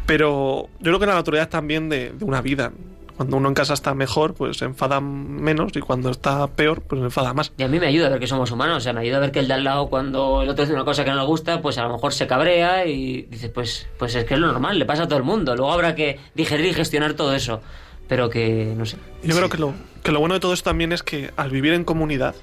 [0.07, 2.71] Pero yo creo que la naturaleza también de una vida.
[3.19, 6.99] Cuando uno en casa está mejor, pues se enfada menos y cuando está peor, pues
[6.99, 7.51] se enfada más.
[7.57, 9.19] Y a mí me ayuda a ver que somos humanos, o sea, me ayuda a
[9.19, 11.25] ver que el de al lado cuando el otro dice una cosa que no le
[11.25, 14.47] gusta, pues a lo mejor se cabrea y dice, pues, pues es que es lo
[14.47, 15.53] normal, le pasa a todo el mundo.
[15.57, 17.59] Luego habrá que digerir y gestionar todo eso.
[18.07, 18.95] Pero que, no sé.
[19.21, 21.73] Yo creo que lo, que lo bueno de todo esto también es que al vivir
[21.73, 22.35] en comunidad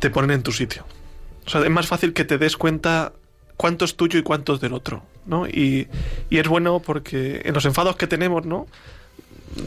[0.00, 0.84] te ponen en tu sitio.
[1.46, 3.12] O sea, es más fácil que te des cuenta
[3.56, 5.46] cuánto es tuyo y cuánto es del otro, ¿no?
[5.46, 5.86] Y,
[6.30, 8.66] y es bueno porque en los enfados que tenemos, ¿no?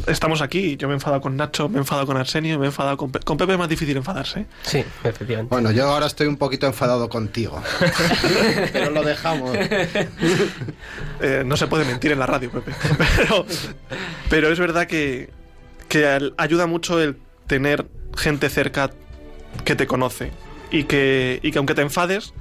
[0.07, 2.67] Estamos aquí, yo me he enfadado con Nacho, me he enfadado con Arsenio, me he
[2.69, 4.41] enfadado con, Pe- con Pepe, es más difícil enfadarse.
[4.41, 4.45] ¿eh?
[4.63, 5.49] Sí, efectivamente.
[5.49, 7.61] Bueno, yo ahora estoy un poquito enfadado contigo.
[8.73, 9.55] Pero lo dejamos.
[11.21, 12.73] Eh, no se puede mentir en la radio, Pepe.
[13.17, 13.45] Pero,
[14.29, 15.29] pero es verdad que,
[15.87, 17.17] que ayuda mucho el
[17.47, 17.85] tener
[18.17, 18.91] gente cerca
[19.63, 20.31] que te conoce
[20.71, 22.33] y que, y que aunque te enfades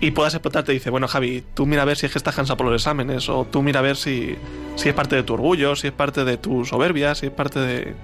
[0.00, 2.34] y puedas explotar, te dice, bueno, Javi, tú mira a ver si es que estás
[2.34, 4.36] cansado por los exámenes o tú mira a ver si,
[4.76, 7.58] si es parte de tu orgullo, si es parte de tu soberbia, si es parte
[7.58, 7.94] de,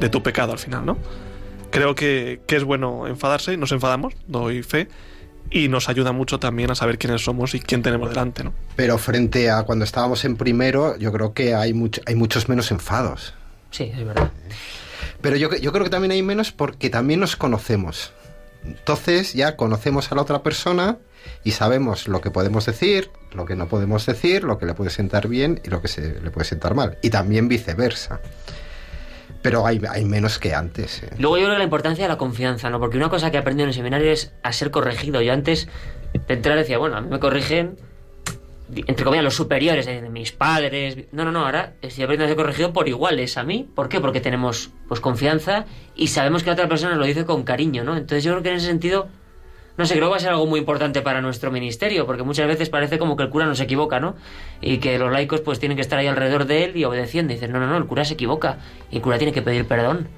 [0.00, 0.98] de tu pecado al final, ¿no?
[1.70, 4.88] Creo que, que es bueno enfadarse, nos enfadamos, doy fe,
[5.50, 8.52] y nos ayuda mucho también a saber quiénes somos y quién tenemos delante, ¿no?
[8.74, 12.70] Pero frente a cuando estábamos en primero, yo creo que hay, much- hay muchos menos
[12.70, 13.32] enfados.
[13.70, 14.30] Sí, es verdad.
[15.20, 18.12] Pero yo, yo creo que también hay menos porque también nos conocemos.
[18.64, 20.98] Entonces ya conocemos a la otra persona
[21.44, 24.90] y sabemos lo que podemos decir, lo que no podemos decir, lo que le puede
[24.90, 26.98] sentar bien y lo que se le puede sentar mal.
[27.02, 28.20] Y también viceversa.
[29.42, 31.02] Pero hay, hay menos que antes.
[31.02, 31.10] ¿eh?
[31.18, 32.80] Luego yo creo que la importancia de la confianza, ¿no?
[32.80, 35.20] Porque una cosa que he aprendido en el seminario es a ser corregido.
[35.22, 35.68] Yo antes
[36.12, 37.76] de entrar decía, bueno, a mí me corrigen,
[38.74, 40.96] entre comillas, los superiores, de mis padres.
[41.12, 43.68] No, no, no, ahora estoy aprendiendo a ser corregido por iguales a mí.
[43.74, 44.00] ¿Por qué?
[44.00, 47.96] Porque tenemos pues confianza y sabemos que la otra persona lo dice con cariño, ¿no?
[47.96, 49.08] Entonces yo creo que en ese sentido,
[49.78, 52.46] no sé, creo que va a ser algo muy importante para nuestro ministerio, porque muchas
[52.48, 54.16] veces parece como que el cura no se equivoca, ¿no?
[54.60, 57.32] Y que los laicos pues tienen que estar ahí alrededor de él y obedeciendo.
[57.32, 58.58] Y dicen, no, no, no, el cura se equivoca.
[58.90, 60.08] Y el cura tiene que pedir perdón.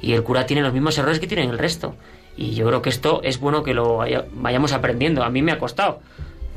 [0.00, 1.96] Y el cura tiene los mismos errores que tienen el resto.
[2.36, 5.24] Y yo creo que esto es bueno que lo vaya- vayamos aprendiendo.
[5.24, 6.00] A mí me ha costado.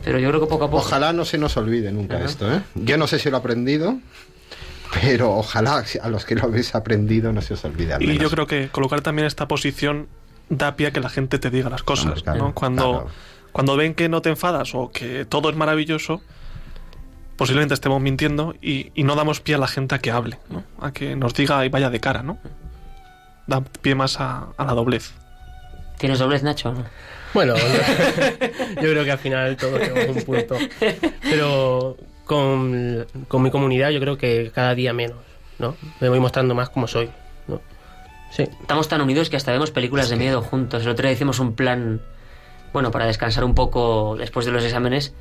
[0.04, 0.84] Pero yo creo que poco a poco...
[0.84, 2.26] Ojalá no se nos olvide nunca Ajá.
[2.26, 2.62] esto, ¿eh?
[2.76, 3.98] Yo no sé si lo he aprendido,
[5.02, 7.94] pero ojalá a los que lo habéis aprendido no se os olvide.
[7.94, 10.08] al Y yo creo que colocar también esta posición
[10.52, 12.54] da pie a que la gente te diga las cosas, claro, ¿no?
[12.54, 13.08] Cuando, claro.
[13.52, 16.22] cuando ven que no te enfadas o que todo es maravilloso,
[17.38, 20.64] posiblemente estemos mintiendo y, y no damos pie a la gente a que hable, ¿no?
[20.80, 22.38] A que nos diga y vaya de cara, ¿no?
[23.48, 25.14] Da pie más a, a la doblez.
[25.98, 26.74] ¿Tienes doblez, Nacho?
[26.74, 26.84] ¿no?
[27.34, 27.56] Bueno,
[28.76, 30.58] yo creo que al final todos tenemos un punto.
[31.22, 35.20] Pero con, con mi comunidad yo creo que cada día menos,
[35.60, 35.78] ¿no?
[36.02, 37.10] Me voy mostrando más como soy.
[38.32, 38.44] Sí.
[38.62, 40.84] Estamos tan unidos que hasta vemos películas de miedo juntos.
[40.84, 42.02] El otro día hicimos un plan,
[42.74, 45.14] bueno, para descansar un poco después de los exámenes.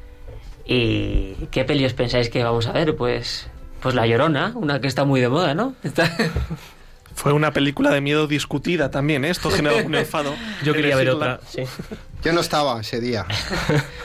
[0.64, 2.94] ¿Y qué peli os pensáis que vamos a ver?
[2.94, 3.48] Pues,
[3.80, 5.74] pues La Llorona, una que está muy de moda, ¿no?
[5.82, 6.10] Está-
[7.14, 9.30] Fue una película de miedo discutida también, ¿eh?
[9.30, 10.32] Esto generó un enfado.
[10.64, 11.64] Yo quería ver otra, sí.
[12.24, 13.26] Yo no estaba ese día.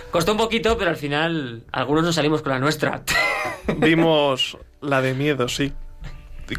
[0.10, 3.04] Costó un poquito, pero al final algunos nos salimos con la nuestra.
[3.78, 5.72] Vimos la de miedo, sí.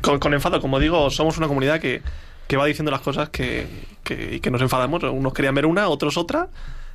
[0.00, 2.02] Con, con enfado, como digo, somos una comunidad que,
[2.46, 3.66] que va diciendo las cosas que,
[4.04, 5.02] que, nos enfadamos.
[5.02, 6.48] Unos querían ver una, otros otra.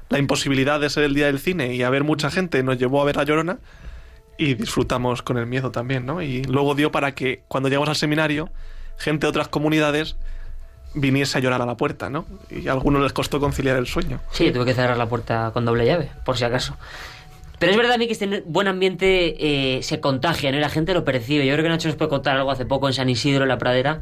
[0.09, 3.05] La imposibilidad de ser el día del cine y haber mucha gente nos llevó a
[3.05, 3.59] ver La Llorona
[4.37, 6.21] y disfrutamos con el miedo también, ¿no?
[6.21, 8.49] Y luego dio para que cuando llegamos al seminario,
[8.97, 10.15] gente de otras comunidades
[10.93, 12.25] viniese a llorar a la puerta, ¿no?
[12.49, 14.19] Y a algunos les costó conciliar el sueño.
[14.31, 16.75] Sí, tuve que cerrar la puerta con doble llave, por si acaso.
[17.59, 20.57] Pero es verdad a mí que este buen ambiente eh, se contagia, ¿no?
[20.57, 21.45] Y la gente lo percibe.
[21.45, 23.59] Yo creo que Nacho nos puede contar algo hace poco en San Isidro, en la
[23.59, 24.01] pradera,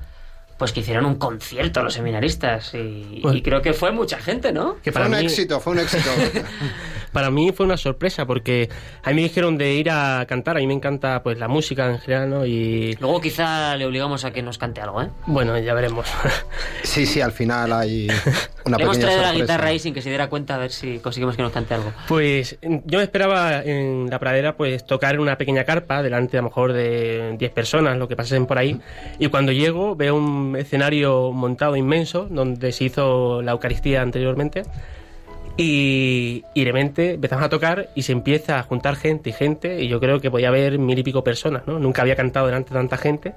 [0.60, 2.74] pues que hicieron un concierto los seminaristas.
[2.76, 4.76] Y, Pues- y creo que fue mucha gente, ¿no?
[4.84, 6.10] Que Fue para un mí, éxito, fue un éxito.
[7.12, 8.70] para mí fue una sorpresa porque
[9.04, 11.90] a mí me dijeron de ir a cantar, a mí me encanta pues la música
[11.90, 12.46] en general, ¿no?
[12.46, 15.10] Y Luego quizá le obligamos a que nos cante algo, ¿eh?
[15.26, 16.08] bueno, ya veremos.
[16.84, 18.08] Sí, sí, al final hay
[18.66, 20.72] una Le hemos pequeña traído la guitarra ahí sin que se diera cuenta a ver
[20.72, 21.92] si conseguimos que nos cante algo.
[22.08, 26.42] Pues yo me esperaba en la pradera pues tocar en una pequeña carpa delante a
[26.42, 28.80] lo mejor de 10 personas, lo que pasen por ahí.
[29.20, 34.64] Y cuando llego veo un escenario montado inmenso donde se hizo la Eucaristía anteriormente.
[35.62, 39.84] Y, y de repente empezamos a tocar y se empieza a juntar gente y gente.
[39.84, 41.80] Y yo creo que podía haber mil y pico personas, ¿no?
[41.80, 43.34] Nunca había cantado delante de tanta gente.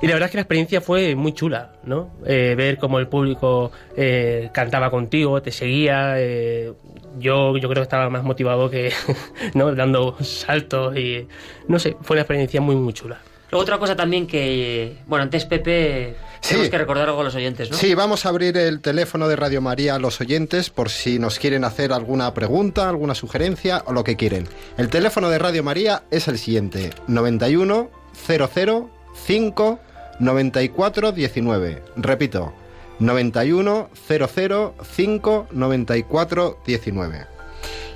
[0.00, 2.08] Y la verdad es que la experiencia fue muy chula, ¿no?
[2.24, 6.14] Eh, ver cómo el público eh, cantaba contigo, te seguía.
[6.16, 6.72] eh,
[7.18, 8.92] yo, yo creo que estaba más motivado que,
[9.54, 9.74] ¿no?
[9.74, 11.28] Dando saltos y...
[11.68, 13.18] No sé, fue una experiencia muy, muy chula.
[13.50, 14.98] Luego otra cosa también que...
[15.06, 16.16] Bueno, antes Pepe...
[16.40, 16.50] Sí.
[16.50, 17.76] Tenemos que recordar algo a los oyentes, ¿no?
[17.76, 21.38] Sí, vamos a abrir el teléfono de Radio María a los oyentes por si nos
[21.38, 24.48] quieren hacer alguna pregunta, alguna sugerencia o lo que quieren.
[24.78, 27.90] El teléfono de Radio María es el siguiente: 91
[28.26, 28.90] 00
[29.26, 29.80] 5
[30.18, 31.82] 94 19.
[31.96, 32.54] Repito,
[33.00, 37.26] 91 00 5 94 19.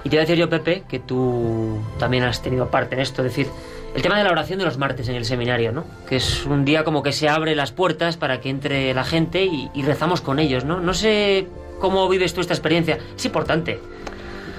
[0.04, 3.24] Y te iba a decir yo, Pepe, que tú también has tenido parte en esto,
[3.24, 3.48] es decir,
[3.94, 5.84] el tema de la oración de los martes en el seminario, ¿no?
[6.08, 9.44] Que es un día como que se abre las puertas para que entre la gente
[9.44, 10.80] y, rezamos con ellos, ¿no?
[10.80, 11.46] No sé
[11.80, 13.80] cómo vives tú esta experiencia, es importante.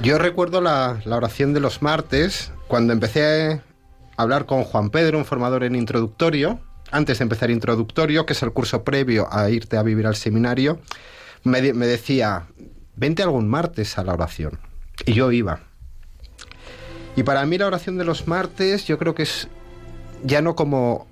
[0.01, 3.61] Yo recuerdo la, la oración de los martes cuando empecé
[4.17, 6.59] a hablar con Juan Pedro, un formador en introductorio,
[6.91, 10.79] antes de empezar introductorio, que es el curso previo a irte a vivir al seminario,
[11.43, 12.47] me, de- me decía,
[12.95, 14.59] vente algún martes a la oración.
[15.05, 15.59] Y yo iba.
[17.15, 19.47] Y para mí la oración de los martes yo creo que es
[20.23, 21.07] ya no como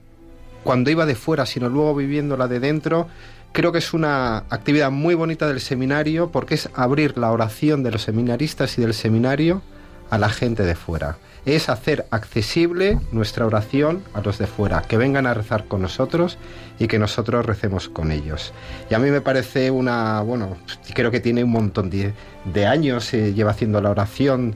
[0.64, 3.08] cuando iba de fuera, sino luego viviéndola de dentro,
[3.52, 7.92] creo que es una actividad muy bonita del seminario porque es abrir la oración de
[7.92, 9.62] los seminaristas y del seminario
[10.10, 11.18] a la gente de fuera.
[11.46, 16.38] Es hacer accesible nuestra oración a los de fuera, que vengan a rezar con nosotros
[16.80, 18.54] y que nosotros recemos con ellos.
[18.90, 20.56] Y a mí me parece una, bueno,
[20.94, 24.56] creo que tiene un montón de, años, eh, lleva haciendo la oración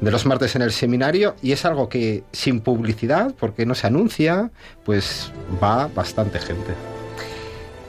[0.00, 3.86] de los martes en el seminario y es algo que sin publicidad, porque no se
[3.86, 4.50] anuncia,
[4.84, 5.32] pues
[5.62, 6.74] va bastante gente.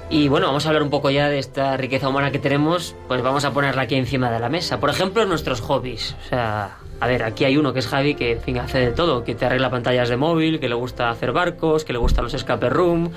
[0.10, 3.22] Y bueno, vamos a hablar un poco ya de esta riqueza humana que tenemos, pues
[3.22, 4.80] vamos a ponerla aquí encima de la mesa.
[4.80, 6.16] Por ejemplo, nuestros hobbies.
[6.26, 8.92] O sea, a ver, aquí hay uno que es Javi que en fin, hace de
[8.92, 12.24] todo, que te arregla pantallas de móvil, que le gusta hacer barcos, que le gustan
[12.24, 13.12] los escape room,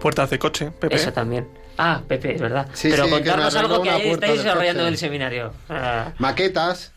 [0.00, 0.94] Puertas de coche, Pepe.
[0.96, 1.46] eso también.
[1.76, 2.68] Ah, Pepe, es verdad.
[2.72, 5.52] Sí, Pero sí, contarnos algo que ahí estáis desarrollando en el seminario.
[5.68, 6.92] Ah, Maquetas.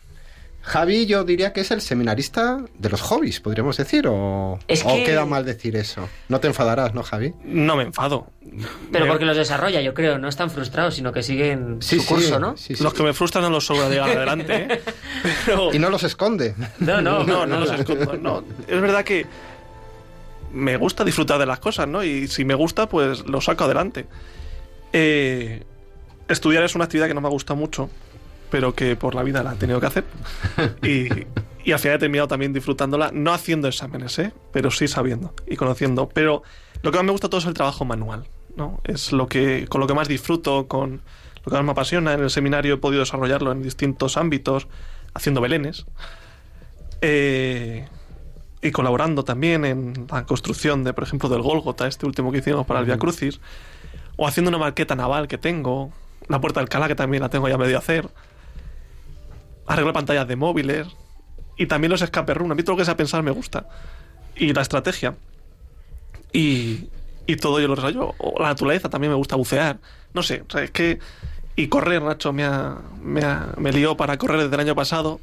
[0.66, 4.88] Javi, yo diría que es el seminarista de los hobbies, podríamos decir, o, Es o
[4.88, 6.08] que- queda mal decir eso.
[6.30, 7.34] No te enfadarás, ¿no, Javi?
[7.44, 8.28] No me enfado.
[8.90, 12.06] pero Me- porque los desarrolla, yo creo, no están frustrados, sino que siguen Sí, su
[12.06, 12.56] curso, sí, ¿no?
[12.56, 12.82] sí, sí.
[12.82, 14.80] Los que me frustran no los sobra de adelante, ¿eh?
[15.46, 15.74] Pero...
[15.74, 16.54] Y no los esconde.
[16.78, 18.16] No, no, No, no los escondo.
[18.16, 18.42] No.
[18.66, 19.26] Es verdad que
[20.52, 22.02] me gusta disfrutar de las cosas, ¿no?
[22.02, 24.06] Y si me gusta, pues lo saco adelante.
[24.94, 25.62] Eh,
[26.28, 27.90] estudiar es una actividad que no me gusta mucho,
[28.54, 30.04] pero que por la vida la he tenido que hacer.
[30.84, 31.08] Y,
[31.64, 34.32] y al final he terminado también disfrutándola, no haciendo exámenes, ¿eh?
[34.52, 36.08] Pero sí sabiendo y conociendo.
[36.08, 36.44] Pero
[36.80, 38.80] lo que más me gusta todo es el trabajo manual, ¿no?
[38.84, 41.00] Es lo que, con lo que más disfruto, con
[41.44, 42.12] lo que más me apasiona.
[42.12, 44.68] En el seminario he podido desarrollarlo en distintos ámbitos,
[45.14, 45.84] haciendo belenes.
[47.00, 47.88] Eh,
[48.62, 52.66] y colaborando también en la construcción de, por ejemplo, del Gólgota, este último que hicimos
[52.66, 53.40] para el Via Crucis,
[54.14, 55.90] o haciendo una maqueta naval que tengo,
[56.28, 58.08] la Puerta de Alcalá que también la tengo ya medio a hacer,
[59.66, 60.86] arreglar pantallas de móviles,
[61.56, 62.52] y también los escape room.
[62.52, 63.66] A mí todo lo que sea pensar me gusta,
[64.36, 65.14] y la estrategia,
[66.32, 66.88] y,
[67.26, 68.14] y todo yo lo desarrollo.
[68.18, 69.78] O la naturaleza también me gusta bucear,
[70.12, 70.98] no sé, es que.
[71.56, 75.20] Y correr, Nacho, me, ha, me, ha- me lió para correr desde el año pasado.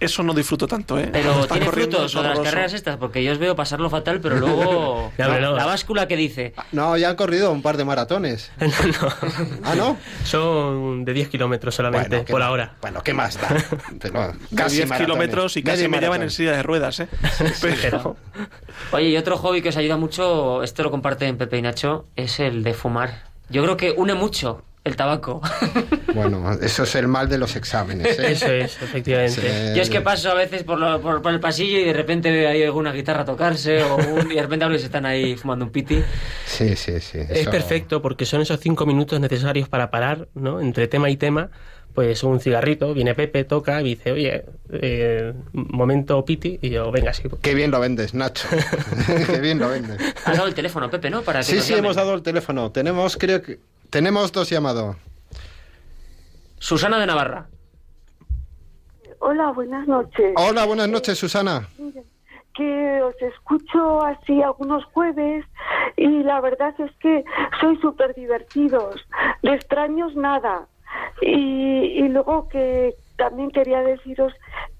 [0.00, 1.08] Eso no disfruto tanto, ¿eh?
[1.12, 2.42] Pero tiene frutos lo de las horroroso.
[2.42, 5.56] carreras estas, porque yo os veo pasarlo fatal, pero luego Ya, hombre, no.
[5.56, 8.50] la báscula que dice, No, ya han corrido un par de maratones.
[9.62, 9.96] Ah, ¿no?
[10.24, 12.74] Son de 10 kilómetros solamente, ¿qué por más- ahora.
[12.80, 13.48] Bueno, ¿qué más da?
[14.00, 14.98] Pero De casi 10 maratones.
[14.98, 17.08] kilómetros y casi Medio me llevan en silla de ruedas, ¿eh?
[17.60, 18.16] Pero,
[18.92, 22.40] Oye, y otro hobby que os ayuda mucho, esto lo comparten Pepe y Nacho, es
[22.40, 23.22] el de fumar.
[23.48, 25.40] Yo creo que une mucho el tabaco.
[26.14, 28.16] Bueno, eso es el mal de los exámenes.
[28.20, 28.30] ¿eh?
[28.30, 29.40] Eso es, efectivamente.
[29.40, 29.76] Sí.
[29.76, 32.30] Yo es que paso a veces por, lo- por, por el pasillo y de repente
[32.30, 35.34] veo ahí alguna guitarra tocarse o un- y de repente hablo y se están ahí
[35.36, 36.00] fumando un piti.
[36.46, 37.18] Sí, sí, sí.
[37.18, 40.60] Es eso- perfecto porque son esos cinco minutos necesarios para parar, ¿no?
[40.60, 41.50] Entre tema y tema,
[41.94, 47.12] pues un cigarrito, viene Pepe, toca y dice, oye, eh, momento piti, y yo, venga,
[47.12, 47.24] sí.
[47.42, 48.46] Qué bien lo vendes, Nacho.
[49.26, 49.98] Qué bien lo vendes.
[50.24, 51.22] Has dado el teléfono, Pepe, ¿no?
[51.22, 51.86] Para que Sí, sí, llamen.
[51.86, 52.70] hemos dado el teléfono.
[52.70, 53.58] Tenemos, creo que...
[53.94, 54.96] Tenemos dos llamados.
[56.58, 57.46] Susana de Navarra.
[59.20, 60.34] Hola, buenas noches.
[60.36, 61.68] Hola, buenas noches, Susana.
[62.54, 65.44] Que os escucho así algunos jueves
[65.96, 67.24] y la verdad es que
[67.60, 68.96] sois súper divertidos.
[69.42, 70.66] De extraños nada.
[71.22, 74.32] Y, y luego que también quería deciros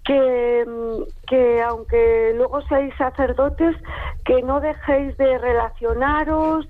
[0.05, 3.77] que, mm, que aunque luego seáis sacerdotes,
[4.25, 6.67] que no dejéis de relacionaros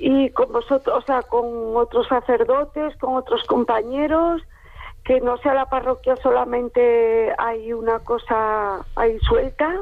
[0.00, 4.42] y con vosotros, o sea, con otros sacerdotes, con otros compañeros,
[5.04, 9.74] que no sea la parroquia solamente hay una cosa ahí suelta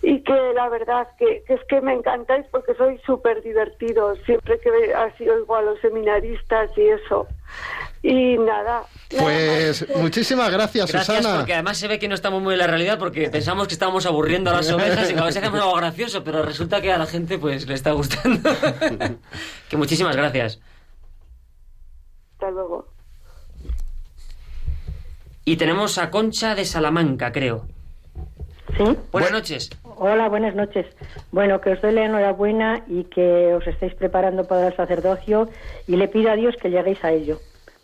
[0.00, 4.58] y que la verdad que, que es que me encantáis porque sois súper divertidos siempre
[4.60, 7.26] que así oigo a los seminaristas y eso.
[8.02, 8.84] Y nada.
[9.10, 11.38] Pues muchísimas gracias, Gracias, Susana.
[11.38, 14.06] porque además se ve que no estamos muy en la realidad porque pensamos que estábamos
[14.06, 16.98] aburriendo a las ovejas y que a veces hacemos algo gracioso, pero resulta que a
[16.98, 18.48] la gente pues le está gustando.
[19.68, 20.60] que muchísimas gracias.
[22.34, 22.86] Hasta luego.
[25.44, 27.66] Y tenemos a Concha de Salamanca, creo.
[28.76, 28.84] ¿Sí?
[29.10, 29.70] Buenas noches.
[29.96, 30.86] Hola, buenas noches.
[31.32, 35.48] Bueno, que os doy la enhorabuena y que os estéis preparando para el sacerdocio
[35.88, 37.40] y le pido a Dios que lleguéis a ello.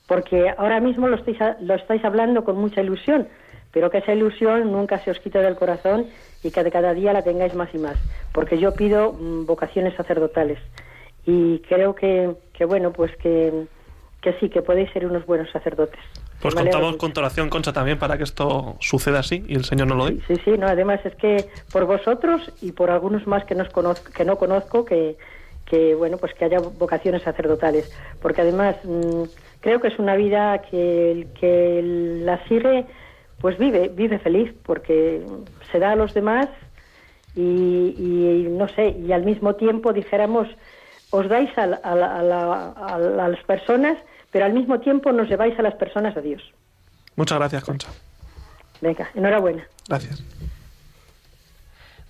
[0.07, 3.29] Porque ahora mismo lo estáis, lo estáis hablando con mucha ilusión,
[3.73, 6.07] pero que esa ilusión nunca se os quite del corazón
[6.43, 7.97] y que de cada día la tengáis más y más.
[8.33, 10.59] Porque yo pido mm, vocaciones sacerdotales
[11.27, 13.67] y creo que, que bueno, pues que,
[14.21, 16.01] que sí, que podéis ser unos buenos sacerdotes.
[16.41, 19.89] pues contamos con tu oración, Concha, también para que esto suceda así y el Señor
[19.89, 20.21] no lo dé.
[20.29, 24.13] Sí, sí, no, además es que por vosotros y por algunos más que, nos conozco,
[24.13, 25.17] que no conozco, que,
[25.67, 27.91] que, bueno, pues que haya vocaciones sacerdotales.
[28.21, 29.25] Porque además mm,
[29.65, 31.81] creo que es una vida que el que
[32.23, 32.85] la sigue,
[33.41, 35.23] pues vive, vive feliz, porque
[35.73, 36.49] se da a los demás
[37.35, 40.47] y, y no sé, y al mismo tiempo dijéramos,
[41.11, 43.97] os dais a, la- a la- a la- a la- a las personas,
[44.31, 46.43] pero al mismo tiempo nos lleváis a las personas a Dios.
[47.17, 47.89] Muchas gracias, Concha.
[48.83, 49.67] Venga, enhorabuena.
[49.89, 50.23] Gracias.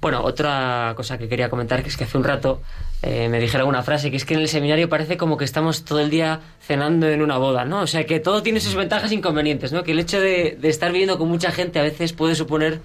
[0.01, 2.61] Bueno, otra cosa que quería comentar que es que hace un rato
[3.07, 5.85] eh, me dijeron una frase que es que en el seminario parece como que estamos
[5.85, 7.81] todo el día cenando en una boda, ¿no?
[7.83, 9.83] O sea, que todo tiene sus ventajas e inconvenientes, ¿no?
[9.85, 12.81] Que el hecho de, de estar viviendo con mucha gente a veces puede suponer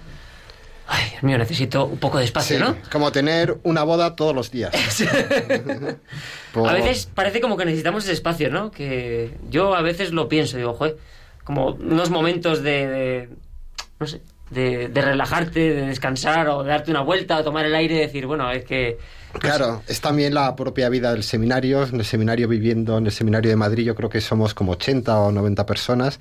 [0.92, 2.76] Ay, Dios mío, necesito un poco de espacio, Sí, ¿no?
[2.90, 4.72] como tener una boda todos los días.
[6.52, 8.70] Por- A veces parece como que necesitamos ese espacio, ¿no?
[8.72, 10.96] Que yo a veces lo pienso, digo, joder,
[11.44, 13.28] como unos momentos de, de-
[14.00, 17.74] no sé, de, de relajarte, de descansar o de darte una vuelta o tomar el
[17.74, 18.98] aire y decir, bueno, es que...
[19.38, 21.84] Claro, es también la propia vida del seminario.
[21.84, 25.18] En el seminario viviendo, en el seminario de Madrid, yo creo que somos como 80
[25.18, 26.18] o 90 personas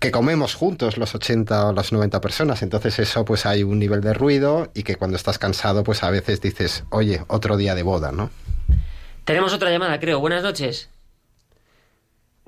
[0.00, 2.62] que comemos juntos los 80 o las 90 personas.
[2.62, 6.10] Entonces eso pues hay un nivel de ruido y que cuando estás cansado pues a
[6.10, 8.30] veces dices, oye, otro día de boda, ¿no?
[9.24, 10.20] Tenemos otra llamada, creo.
[10.20, 10.90] Buenas noches.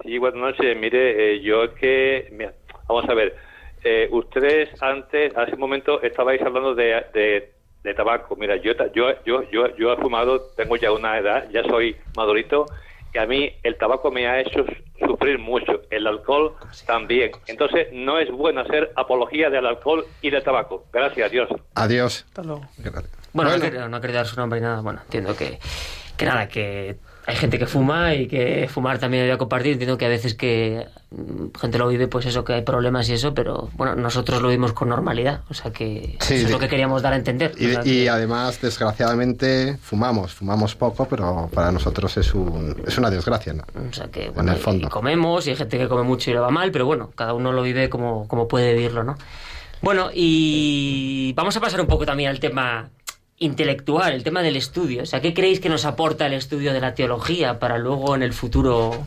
[0.04, 0.76] Sí, buenas noches.
[0.78, 2.28] Mire, eh, yo es que...
[2.32, 2.52] mira,
[2.88, 3.34] vamos a ver.
[3.84, 7.52] eh, ustedes antes, hace un momento, estabais hablando de, de,
[7.86, 8.36] de tabaco.
[8.36, 11.96] Mira, yo, ta- yo, yo, yo, yo he fumado, tengo ya una edad, ya soy
[12.16, 12.66] madurito,
[13.14, 14.64] y a mí el tabaco me ha hecho
[14.98, 15.82] sufrir mucho.
[15.90, 16.54] El alcohol
[16.86, 17.30] también.
[17.46, 20.84] Entonces, no es bueno hacer apología del alcohol y del tabaco.
[20.92, 21.48] Gracias, Dios.
[21.74, 22.24] Adiós.
[22.28, 22.60] Hasta luego.
[22.76, 22.92] Bueno,
[23.32, 23.50] Bueno.
[23.56, 24.82] No, quería, no quería dar su nombre ni nada.
[24.82, 25.58] Bueno, entiendo que,
[26.16, 26.96] que nada, que
[27.26, 29.72] hay gente que fuma y que fumar también debe compartir.
[29.72, 33.14] Entiendo que a veces que mm, gente lo vive, pues eso, que hay problemas y
[33.14, 35.40] eso, pero bueno, nosotros lo vivimos con normalidad.
[35.50, 37.52] O sea que Sí, eso es lo que queríamos dar a entender.
[37.58, 40.32] Y, O sea y que- además, desgraciadamente, fumamos.
[40.34, 43.64] Fumamos poco, pero para nosotros es, un, es una desgracia, ¿no?
[43.88, 44.86] O sea que, En bueno, el y- fondo.
[44.86, 47.34] y comemos y hay gente que come mucho y le va mal, pero bueno, cada
[47.34, 49.16] uno lo vive como, como puede vivirlo, ¿no?
[49.82, 52.88] Bueno, y vamos a pasar un poco también al tema
[53.38, 55.02] intelectual, el tema del estudio.
[55.02, 58.22] O sea, ¿qué creéis que nos aporta el estudio de la teología para luego en
[58.22, 59.04] el futuro,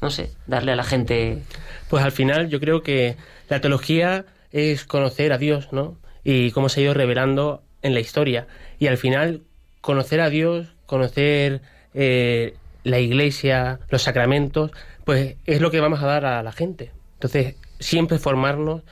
[0.00, 1.42] no sé, darle a la gente...
[1.88, 3.16] Pues al final yo creo que
[3.48, 5.96] la teología es conocer a Dios, ¿no?
[6.24, 8.46] Y cómo se ha ido revelando en la historia.
[8.78, 9.42] Y al final
[9.80, 11.62] conocer a Dios, conocer
[11.94, 12.54] eh,
[12.84, 14.70] la iglesia, los sacramentos,
[15.04, 16.92] pues es lo que vamos a dar a la gente.
[17.14, 18.82] Entonces, siempre formarnos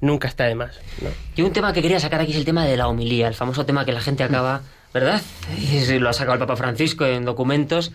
[0.00, 1.08] nunca está de más, ¿no?
[1.34, 3.64] Y un tema que quería sacar aquí es el tema de la homilía, el famoso
[3.64, 5.22] tema que la gente acaba, ¿verdad?
[5.58, 7.92] Y lo ha sacado el Papa Francisco en documentos,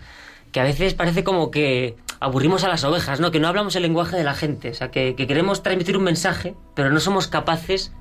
[0.50, 3.30] que a veces parece como que aburrimos a las ovejas, ¿no?
[3.30, 6.04] Que no hablamos el lenguaje de la gente, o sea, que, que queremos transmitir un
[6.04, 7.92] mensaje, pero no somos capaces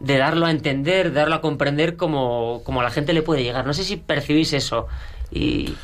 [0.00, 3.44] de darlo a entender, de darlo a comprender como, como a la gente le puede
[3.44, 3.64] llegar.
[3.66, 4.88] No sé si percibís eso.
[5.30, 5.74] Y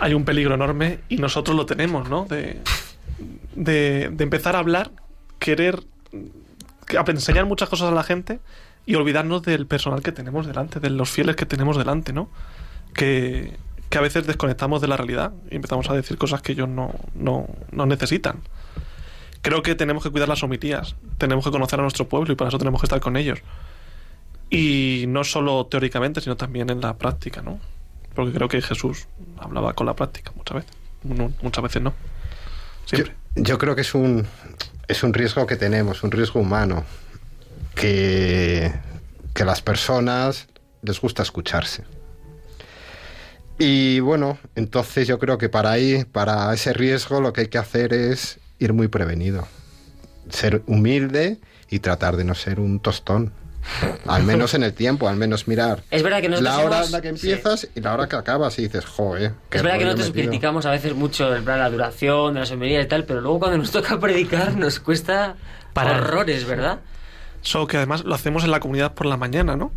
[0.00, 2.26] Hay un peligro enorme y nosotros lo tenemos, ¿no?
[2.26, 2.60] De,
[3.54, 4.90] de, de empezar a hablar,
[5.38, 5.80] querer
[7.08, 8.40] enseñar muchas cosas a la gente
[8.86, 12.30] y olvidarnos del personal que tenemos delante, de los fieles que tenemos delante, ¿no?
[12.94, 13.56] Que,
[13.90, 16.94] que a veces desconectamos de la realidad y empezamos a decir cosas que ellos no,
[17.14, 18.40] no, no necesitan.
[19.42, 22.48] Creo que tenemos que cuidar las homilías, tenemos que conocer a nuestro pueblo y para
[22.48, 23.40] eso tenemos que estar con ellos.
[24.50, 27.60] Y no solo teóricamente, sino también en la práctica, ¿no?
[28.14, 29.06] Porque creo que Jesús
[29.38, 30.76] hablaba con la práctica muchas veces.
[31.04, 31.92] No, muchas veces no.
[32.86, 33.14] Siempre.
[33.38, 34.26] Yo creo que es un,
[34.86, 36.84] es un riesgo que tenemos, un riesgo humano,
[37.74, 38.72] que,
[39.34, 40.48] que las personas
[40.82, 41.84] les gusta escucharse.
[43.58, 47.58] Y bueno, entonces yo creo que para ahí, para ese riesgo, lo que hay que
[47.58, 49.46] hacer es ir muy prevenido.
[50.30, 53.32] Ser humilde y tratar de no ser un tostón.
[54.06, 56.92] Al menos en el tiempo, al menos mirar es verdad que nosotros la hora en
[56.92, 59.32] la que empiezas y la hora que acabas y dices, joder.
[59.50, 60.28] Es verdad que nosotros metido".
[60.28, 63.40] criticamos a veces mucho el plan, la duración de las homilías y tal, pero luego
[63.40, 65.36] cuando nos toca predicar nos cuesta
[65.74, 66.00] Parar.
[66.02, 66.80] horrores, ¿verdad?
[67.42, 69.70] Solo que además lo hacemos en la comunidad por la mañana, ¿no?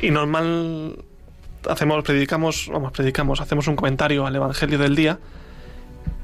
[0.00, 1.04] Y normal
[1.68, 5.18] hacemos, predicamos, vamos, predicamos, hacemos un comentario al Evangelio del día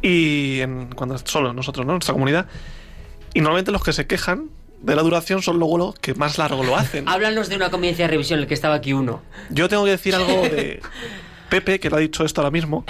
[0.03, 1.93] y en, cuando solo nosotros, ¿no?
[1.93, 2.47] Nuestra comunidad.
[3.35, 4.51] Y normalmente los que se quejan
[4.83, 7.09] de la duración son luego los que más largo lo hacen.
[7.09, 9.23] Háblanos de una convivencia de revisión en el que estaba aquí uno.
[9.51, 10.81] Yo tengo que decir algo de
[11.49, 12.85] Pepe, que lo ha dicho esto ahora mismo,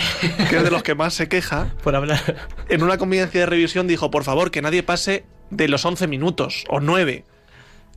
[0.49, 1.73] que es de los que más se queja.
[1.83, 2.37] Por hablar.
[2.69, 6.65] En una convivencia de revisión dijo, por favor, que nadie pase de los 11 minutos
[6.69, 7.25] o 9.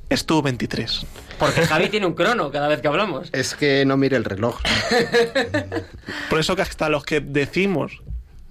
[0.10, 1.06] Estuvo 23.
[1.39, 3.30] Porque Javi tiene un crono cada vez que hablamos.
[3.32, 4.60] Es que no mire el reloj.
[6.30, 8.04] Por eso que hasta los que decimos,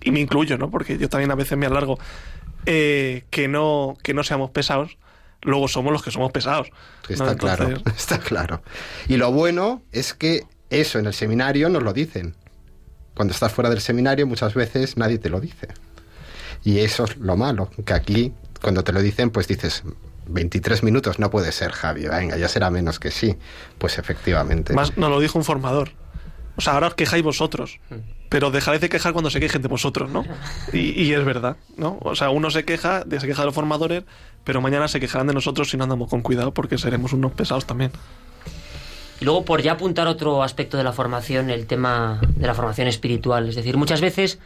[0.02, 0.70] y me incluyo, ¿no?
[0.70, 1.98] Porque yo también a veces me alargo,
[2.66, 4.98] eh, que, no, que no seamos pesados,
[5.44, 6.68] luego somos los que somos pesados.
[7.08, 8.62] Está claro, Entonces, está claro.
[9.08, 12.34] Y lo bueno es que eso en el seminario nos lo dicen.
[13.14, 15.68] Cuando estás fuera del seminario muchas veces nadie te lo dice.
[16.64, 19.84] Y eso es lo malo, que aquí cuando te lo dicen pues dices
[20.26, 23.36] 23 minutos no puede ser Javi, venga, ya será menos que sí.
[23.78, 24.72] Pues efectivamente.
[24.72, 25.90] Más nos lo dijo un formador.
[26.56, 27.80] O sea, ahora os quejáis vosotros,
[28.28, 30.24] pero dejaréis de quejar cuando se quejen de vosotros, ¿no?
[30.72, 31.98] Y, y es verdad, ¿no?
[32.00, 34.04] O sea, uno se queja, de, se queja de los formadores,
[34.44, 37.64] pero mañana se quejarán de nosotros si no andamos con cuidado porque seremos unos pesados
[37.66, 37.90] también.
[39.20, 42.88] Y luego, por ya apuntar otro aspecto de la formación, el tema de la formación
[42.88, 43.48] espiritual.
[43.48, 44.38] Es decir, muchas veces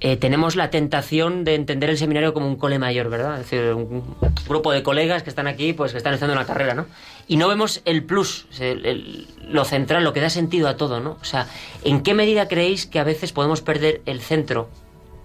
[0.00, 3.40] eh, tenemos la tentación de entender el seminario como un cole mayor, ¿verdad?
[3.40, 4.04] Es decir, un
[4.48, 6.86] grupo de colegas que están aquí, pues que están haciendo una carrera, ¿no?
[7.26, 11.18] Y no vemos el plus, el- lo central, lo que da sentido a todo, ¿no?
[11.20, 11.48] O sea,
[11.82, 14.68] ¿en qué medida creéis que a veces podemos perder el centro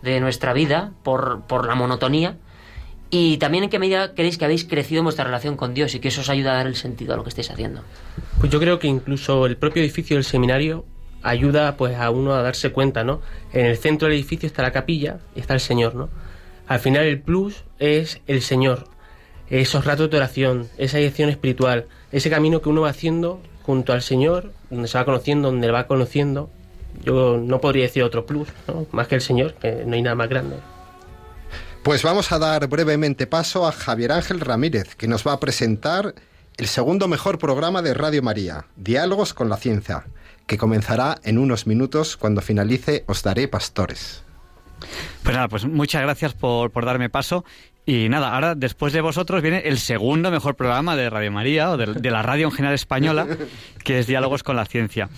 [0.01, 2.38] de nuestra vida por, por la monotonía?
[3.16, 5.99] Y también en qué medida creéis que habéis crecido en vuestra relación con Dios y
[5.99, 7.84] que eso os ayuda a dar el sentido a lo que estáis haciendo.
[8.39, 10.84] Pues yo creo que incluso el propio edificio del seminario
[11.22, 13.22] ayuda pues a uno a darse cuenta, ¿no?
[13.53, 16.09] En el centro del edificio está la capilla y está el Señor, ¿no?
[16.66, 18.86] Al final el plus es el Señor,
[19.47, 24.01] esos ratos de oración, esa dirección espiritual, ese camino que uno va haciendo junto al
[24.01, 26.49] Señor, donde se va conociendo, donde le va conociendo.
[27.05, 28.88] Yo no podría decir otro plus, ¿no?
[28.91, 30.55] Más que el Señor, que no hay nada más grande.
[31.84, 36.16] Pues vamos a dar brevemente paso a Javier Ángel Ramírez, que nos va a presentar
[36.56, 40.06] el segundo mejor programa de Radio María, Diálogos con la Ciencia,
[40.48, 44.24] que comenzará en unos minutos cuando finalice Os Daré Pastores.
[45.24, 47.44] Pues nada, pues muchas gracias por, por darme paso.
[47.86, 51.76] Y nada, ahora después de vosotros viene el segundo mejor programa de Radio María o
[51.76, 53.28] de, de la radio en general española,
[53.84, 55.10] que es Diálogos con la Ciencia.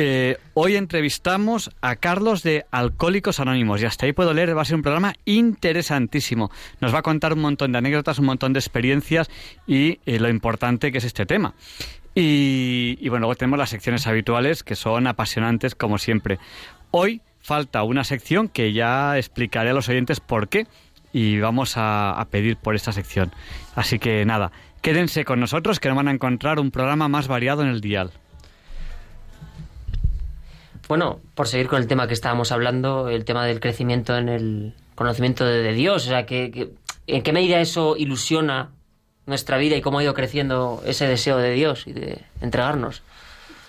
[0.00, 4.64] Eh, hoy entrevistamos a Carlos de Alcohólicos Anónimos y hasta ahí puedo leer, va a
[4.64, 6.52] ser un programa interesantísimo.
[6.80, 9.28] Nos va a contar un montón de anécdotas, un montón de experiencias
[9.66, 11.54] y eh, lo importante que es este tema.
[12.14, 16.38] Y, y bueno, luego tenemos las secciones habituales que son apasionantes como siempre.
[16.92, 20.68] Hoy falta una sección que ya explicaré a los oyentes por qué
[21.12, 23.32] y vamos a, a pedir por esta sección.
[23.74, 27.62] Así que nada, quédense con nosotros que nos van a encontrar un programa más variado
[27.62, 28.12] en el dial.
[30.88, 34.74] Bueno, por seguir con el tema que estábamos hablando, el tema del crecimiento en el
[34.94, 36.72] conocimiento de, Dios, o sea, que,
[37.06, 38.70] ¿en qué medida eso ilusiona
[39.26, 43.02] nuestra vida y cómo ha ido creciendo ese deseo de Dios y de entregarnos?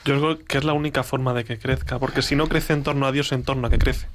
[0.06, 2.84] Yo creo que es la única forma de que crezca, porque si no crece en
[2.84, 4.08] torno a Dios, en torno a que crece.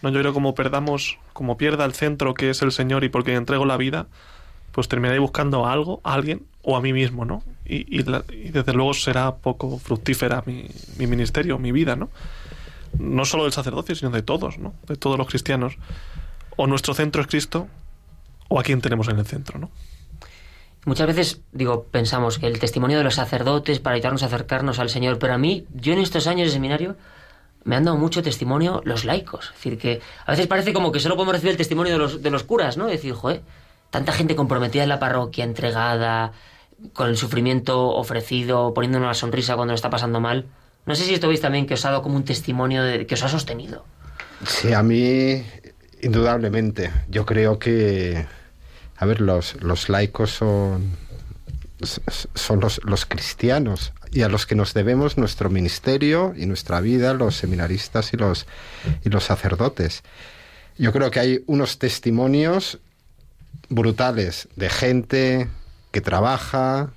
[0.00, 3.34] No, yo creo como perdamos, como pierda el centro que es el Señor y porque
[3.34, 4.06] entrego la vida,
[4.72, 7.42] pues terminaré buscando a algo, a alguien o a mí mismo, ¿no?
[7.74, 8.02] Y,
[8.50, 10.68] desde luego será poco fructífera mi,
[10.98, 12.10] mi ministerio, mi vida, ¿no?
[12.98, 14.74] No solo del sacerdocio, sino de todos, ¿no?
[14.86, 15.78] De todos los cristianos.
[16.56, 17.68] O nuestro centro es Cristo,
[18.48, 19.70] o a quién tenemos en el centro, ¿no?
[20.84, 24.90] Muchas veces, digo, pensamos que el testimonio de los sacerdotes para ayudarnos a acercarnos al
[24.90, 26.96] Señor, pero a mí, yo en estos años de seminario,
[27.64, 29.46] me han dado mucho testimonio los laicos.
[29.46, 32.22] Es decir, que a veces parece como que solo podemos recibir el testimonio de los,
[32.22, 32.86] de los curas, ¿no?
[32.86, 33.42] Es decir, joder,
[33.90, 36.32] tanta gente comprometida en la parroquia, entregada,
[36.92, 40.46] con el sufrimiento ofrecido, poniéndonos la sonrisa cuando lo está pasando mal.
[40.86, 43.14] No sé si esto veis también que os ha dado como un testimonio de, que
[43.14, 43.84] os ha sostenido.
[44.46, 45.44] Sí, a mí,
[46.00, 46.90] indudablemente.
[47.08, 48.26] Yo creo que,
[48.96, 50.96] a ver, los, los laicos son,
[52.34, 57.14] son los, los cristianos y a los que nos debemos nuestro ministerio y nuestra vida,
[57.14, 58.46] los seminaristas y los,
[59.04, 60.02] y los sacerdotes.
[60.76, 62.78] Yo creo que hay unos testimonios
[63.68, 65.48] brutales de gente
[65.92, 66.90] que trabaja,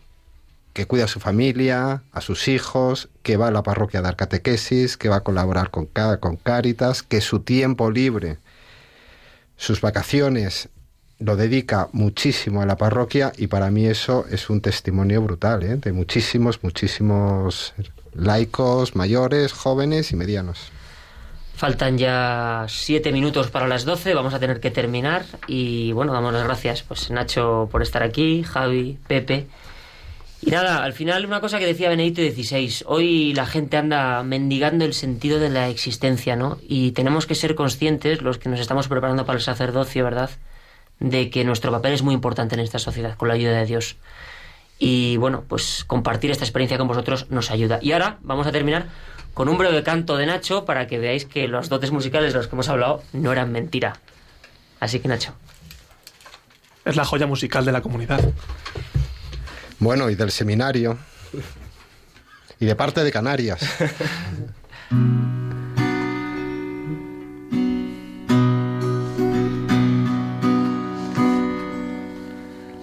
[0.73, 4.15] que cuida a su familia, a sus hijos, que va a la parroquia a dar
[4.15, 5.87] catequesis, que va a colaborar con,
[6.19, 8.39] con Cáritas, que su tiempo libre,
[9.57, 10.69] sus vacaciones,
[11.19, 15.77] lo dedica muchísimo a la parroquia y para mí eso es un testimonio brutal, ¿eh?
[15.77, 17.73] de muchísimos, muchísimos
[18.13, 20.71] laicos, mayores, jóvenes y medianos.
[21.55, 26.33] Faltan ya siete minutos para las 12, vamos a tener que terminar y bueno, damos
[26.33, 29.47] las gracias pues Nacho por estar aquí, Javi, Pepe.
[30.41, 34.83] Y nada, al final una cosa que decía Benedicto XVI, hoy la gente anda mendigando
[34.83, 36.57] el sentido de la existencia, ¿no?
[36.67, 40.29] Y tenemos que ser conscientes, los que nos estamos preparando para el sacerdocio, ¿verdad?
[40.99, 43.95] De que nuestro papel es muy importante en esta sociedad, con la ayuda de Dios.
[44.77, 47.79] Y bueno, pues compartir esta experiencia con vosotros nos ayuda.
[47.81, 48.87] Y ahora vamos a terminar
[49.36, 52.47] con un breve canto de Nacho para que veáis que los dotes musicales de los
[52.47, 53.99] que hemos hablado no eran mentira.
[54.79, 55.36] Así que Nacho.
[56.86, 58.21] Es la joya musical de la comunidad.
[59.77, 60.97] Bueno, y del seminario.
[62.59, 63.59] Y de parte de Canarias.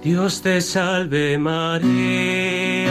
[0.03, 2.91] Dios te salve María,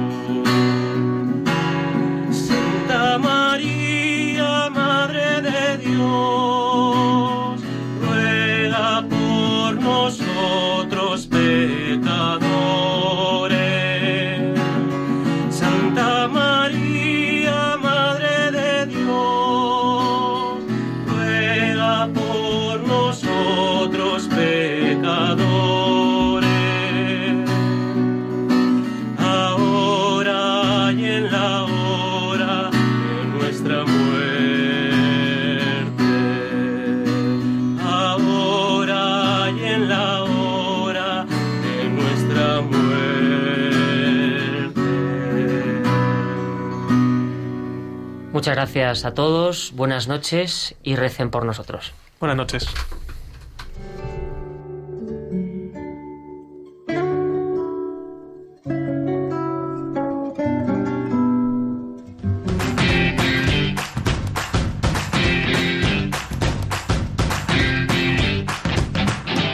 [48.51, 51.93] Muchas gracias a todos, buenas noches y recen por nosotros.
[52.19, 52.67] Buenas noches.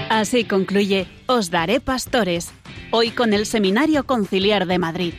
[0.10, 2.52] Así concluye Os Daré Pastores,
[2.90, 5.14] hoy con el Seminario Conciliar de Madrid.